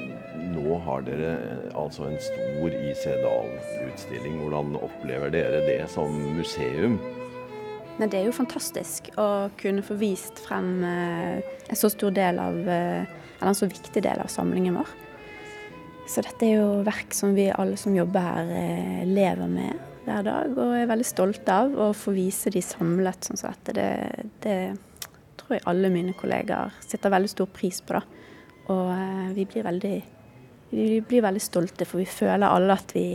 nå 0.54 0.80
har 0.86 1.06
dere 1.08 1.36
altså 1.78 2.10
en 2.10 2.20
stor 2.24 2.76
IC 2.76 3.06
Dahl-utstilling. 3.24 4.40
Hvordan 4.42 4.76
opplever 4.80 5.34
dere 5.34 5.64
det 5.68 5.82
som 5.94 6.14
museum? 6.38 7.00
Nei, 7.96 8.10
det 8.12 8.20
er 8.20 8.28
jo 8.28 8.36
fantastisk 8.36 9.08
å 9.22 9.48
kunne 9.60 9.84
få 9.86 9.96
vist 10.00 10.42
frem 10.44 10.84
eh, 10.84 11.54
en 11.72 11.80
så 11.80 11.88
stor 11.94 12.12
del 12.12 12.42
av 12.44 12.58
eh, 12.68 13.06
Eller 13.38 13.52
en 13.52 13.56
så 13.56 13.70
viktig 13.72 14.02
del 14.04 14.20
av 14.20 14.28
samlingen 14.32 14.76
vår. 14.76 14.92
Så 16.08 16.22
dette 16.24 16.46
er 16.46 16.60
jo 16.60 16.84
verk 16.86 17.16
som 17.18 17.34
vi 17.36 17.48
alle 17.50 17.80
som 17.80 17.96
jobber 17.96 18.24
her, 18.24 18.52
eh, 18.52 19.06
lever 19.08 19.50
med 19.52 19.80
hver 20.06 20.26
dag, 20.28 20.52
og 20.54 20.76
er 20.78 20.90
veldig 20.92 21.08
stolte 21.08 21.56
av. 21.66 21.74
Å 21.74 21.88
få 21.98 22.14
vise 22.16 22.52
de 22.54 22.62
samlet 22.64 23.28
sånn 23.28 23.40
som 23.40 23.56
dette, 23.56 23.76
det, 23.76 24.30
det 24.46 24.58
tror 25.46 25.60
jeg 25.60 25.66
alle 25.70 25.92
mine 25.94 26.16
kollegaer 26.18 26.74
setter 26.84 27.14
veldig 27.14 27.32
stor 27.32 27.50
pris 27.54 27.82
på. 27.86 28.00
da. 28.00 28.04
Og 28.74 28.92
eh, 28.96 29.34
vi 29.38 29.46
blir 29.50 29.66
veldig, 29.68 29.96
vi 30.72 30.88
blir 31.06 31.26
veldig 31.26 31.44
stolte, 31.44 31.86
for 31.86 32.02
vi 32.02 32.10
føler 32.10 32.48
alle 32.50 32.78
at 32.78 32.96
vi 32.96 33.10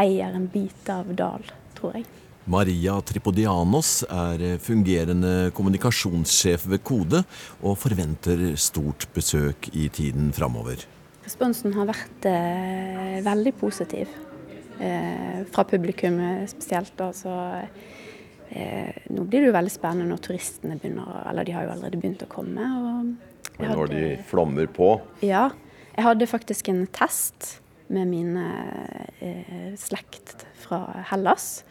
eier 0.00 0.34
en 0.34 0.48
bit 0.50 0.88
av 0.90 1.12
Dal, 1.14 1.44
tror 1.78 2.00
jeg. 2.00 2.08
Maria 2.50 2.96
Tripodianos 3.06 4.00
er 4.10 4.56
fungerende 4.64 5.52
kommunikasjonssjef 5.54 6.64
ved 6.72 6.82
Kode, 6.82 7.20
og 7.62 7.76
forventer 7.78 8.56
stort 8.58 9.06
besøk 9.14 9.68
i 9.76 9.86
tiden 9.92 10.32
framover. 10.34 10.82
Responsen 11.22 11.76
har 11.76 11.86
vært 11.92 12.26
eh, 12.26 13.20
veldig 13.22 13.54
positiv. 13.60 14.10
Eh, 14.80 15.44
fra 15.52 15.66
publikum 15.68 16.16
spesielt. 16.48 16.96
Altså, 17.04 17.36
eh, 18.48 18.99
blir 19.30 19.44
det 19.44 19.50
jo 19.50 19.56
veldig 19.56 19.72
spennende 19.72 20.10
når 20.10 20.22
turistene 20.26 20.76
begynner, 20.80 21.24
eller 21.30 21.46
de 21.46 21.54
har 21.56 21.66
jo 21.66 21.74
allerede 21.76 22.00
begynt 22.02 22.26
å 22.26 22.30
komme. 22.30 22.70
og 22.80 23.28
men 23.60 23.76
når 23.76 23.90
de 23.92 24.04
flommer 24.28 24.68
på? 24.72 24.94
Ja. 25.24 25.50
Jeg 25.96 26.06
hadde 26.06 26.28
faktisk 26.30 26.70
en 26.72 26.86
test 26.94 27.58
med 27.92 28.08
mine 28.08 28.44
eh, 29.20 29.74
slekt 29.76 30.46
fra 30.56 31.04
Hellas. 31.10 31.64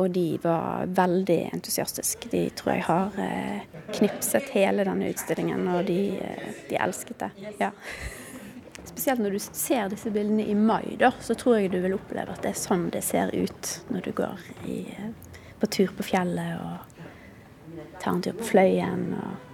Og 0.00 0.08
de 0.14 0.38
var 0.42 0.88
veldig 0.96 1.50
entusiastiske. 1.52 2.30
De 2.32 2.46
tror 2.56 2.72
jeg 2.72 2.86
har 2.86 3.18
eh, 3.20 3.66
knipset 3.92 4.48
hele 4.54 4.86
denne 4.88 5.10
utstillingen, 5.12 5.66
og 5.68 5.84
de, 5.90 6.00
eh, 6.24 6.62
de 6.70 6.80
elsket 6.80 7.20
det. 7.20 7.30
Ja. 7.60 7.70
Spesielt 8.88 9.20
når 9.20 9.36
du 9.36 9.40
ser 9.44 9.90
disse 9.92 10.10
bildene 10.10 10.46
i 10.48 10.56
mai, 10.56 10.96
da, 10.98 11.12
så 11.20 11.36
tror 11.38 11.60
jeg 11.60 11.74
du 11.74 11.82
vil 11.84 11.98
oppleve 11.98 12.32
at 12.32 12.40
det 12.42 12.54
er 12.54 12.62
sånn 12.62 12.88
det 12.94 13.04
ser 13.06 13.30
ut 13.36 13.74
når 13.92 14.08
du 14.08 14.14
går 14.16 14.46
i, 14.64 14.78
på 15.60 15.68
tur 15.78 15.92
på 15.96 16.06
fjellet 16.06 16.56
og 16.60 17.00
tar 18.00 18.14
en 18.14 18.24
tur 18.24 18.36
på 18.40 18.48
Fløyen. 18.52 19.06
og 19.20 19.50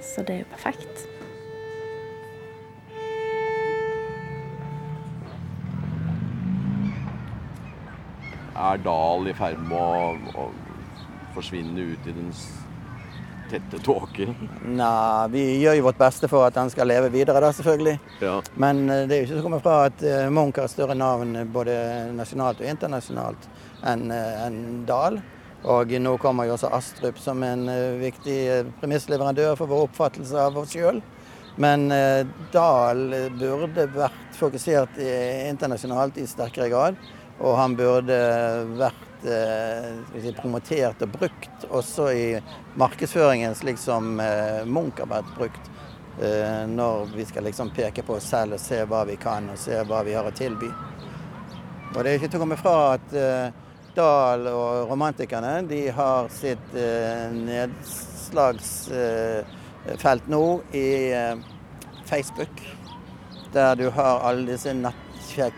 så 0.00 0.22
det 0.22 0.34
er 0.34 0.38
jo 0.38 0.50
perfekt. 0.50 1.06
Er 8.60 8.80
Dal 8.84 9.28
i 9.30 9.34
ferd 9.36 9.60
med 9.68 9.76
å, 9.78 10.40
å, 10.40 10.48
forsvinne 11.34 11.92
ut 11.92 12.08
i 12.10 12.14
den 12.16 12.32
tette 13.50 13.80
tåken? 13.84 14.34
Nei, 14.66 15.28
vi 15.32 15.44
gjør 15.62 15.78
jo 15.78 15.86
vårt 15.88 16.00
beste 16.00 16.28
for 16.30 16.48
at 16.48 16.58
han 16.60 16.72
skal 16.72 16.90
leve 16.90 17.12
videre, 17.12 17.40
da 17.40 17.52
selvfølgelig. 17.56 17.96
Ja. 18.20 18.36
Men 18.60 18.84
eh, 18.88 19.06
det 19.08 19.16
er 19.16 19.22
jo 19.22 19.28
ikke 19.28 19.38
så 19.38 19.44
å 19.44 19.46
komme 19.46 19.62
fra 19.64 19.76
at 19.88 20.04
eh, 20.04 20.28
Munch 20.32 20.60
har 20.60 20.68
større 20.72 20.96
navn 20.98 21.38
både 21.54 21.76
nasjonalt 22.16 22.60
og 22.60 22.72
internasjonalt 22.72 23.48
enn 23.86 24.10
en 24.12 24.58
Dahl. 24.88 25.20
Og 25.70 25.92
nå 26.00 26.14
kommer 26.20 26.48
jo 26.48 26.54
også 26.56 26.70
Astrup 26.72 27.18
som 27.20 27.42
en 27.44 27.66
viktig 28.00 28.38
premissleverandør 28.80 29.58
for 29.58 29.68
vår 29.68 29.88
oppfattelse 29.90 30.40
av 30.40 30.56
oss 30.56 30.72
sjøl. 30.72 31.02
Men 31.60 31.90
Dahl 32.54 33.02
burde 33.36 33.84
vært 33.92 34.38
fokusert 34.38 34.96
internasjonalt 35.02 36.16
i 36.16 36.24
sterkere 36.30 36.70
grad. 36.72 37.00
Og 37.40 37.56
han 37.56 37.76
burde 37.76 38.16
vært 38.76 39.24
eh, 39.24 39.92
si, 40.20 40.32
promotert 40.36 41.00
og 41.04 41.14
brukt 41.14 41.64
også 41.68 42.10
i 42.12 42.24
markedsføringen, 42.80 43.56
slik 43.56 43.80
som 43.80 44.20
eh, 44.20 44.60
Munch 44.68 45.00
har 45.00 45.08
vært 45.08 45.32
brukt. 45.38 45.70
Eh, 46.20 46.66
når 46.68 47.14
vi 47.14 47.24
skal 47.24 47.46
liksom 47.48 47.72
peke 47.72 48.04
på 48.04 48.18
oss 48.18 48.28
selv 48.28 48.58
og 48.58 48.60
se 48.60 48.82
hva 48.84 49.06
vi 49.08 49.16
kan 49.20 49.48
og 49.52 49.58
se 49.60 49.78
hva 49.88 50.02
vi 50.04 50.16
har 50.18 50.28
å 50.28 50.34
tilby. 50.36 50.68
Og 51.94 52.02
det 52.02 52.10
er 52.10 52.18
ikke 52.18 52.28
til 52.28 52.40
å 52.40 52.44
komme 52.44 52.60
fra 52.60 52.76
at 52.98 53.14
eh, 53.16 53.68
Dahl 53.94 54.46
og 54.50 54.88
romantikerne 54.90 55.62
de 55.68 55.90
har 55.94 56.28
sitt 56.34 56.74
eh, 56.78 57.30
nedslagsfelt 57.34 60.26
eh, 60.26 60.30
nå 60.30 60.60
i 60.72 61.14
Facebook. 62.06 62.62
Der 63.52 63.74
du 63.74 63.90
har 63.90 64.20
alle 64.20 64.52
disse 64.52 64.92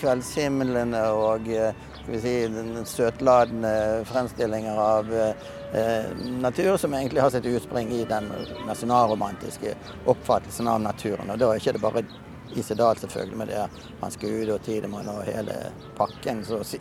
kveldshimlene 0.00 1.02
og 1.12 1.48
eh, 1.48 1.74
si, 2.20 2.34
søtladende 2.88 4.04
fremstillinger 4.08 4.80
av 4.80 5.12
eh, 5.14 5.34
natur 6.42 6.76
som 6.76 6.94
egentlig 6.94 7.22
har 7.22 7.30
sitt 7.30 7.46
utspring 7.46 7.92
i 7.92 8.04
den 8.08 8.28
nasjonalromantiske 8.66 9.74
oppfattelsen 10.06 10.68
av 10.68 10.80
naturen. 10.80 11.30
Og 11.30 11.40
da 11.40 11.52
er 11.52 11.62
ikke 11.62 11.78
det 11.78 11.84
bare 11.84 12.04
Isedal 12.52 12.98
selvfølgelig, 13.00 13.36
men 13.40 13.48
det 13.48 13.60
er 13.62 13.78
Hans 14.02 14.18
ut 14.20 14.50
og 14.52 14.60
Tidemann 14.66 15.08
og 15.08 15.22
hele 15.24 15.54
pakken, 15.96 16.42
så 16.44 16.60
å 16.60 16.66
si. 16.66 16.80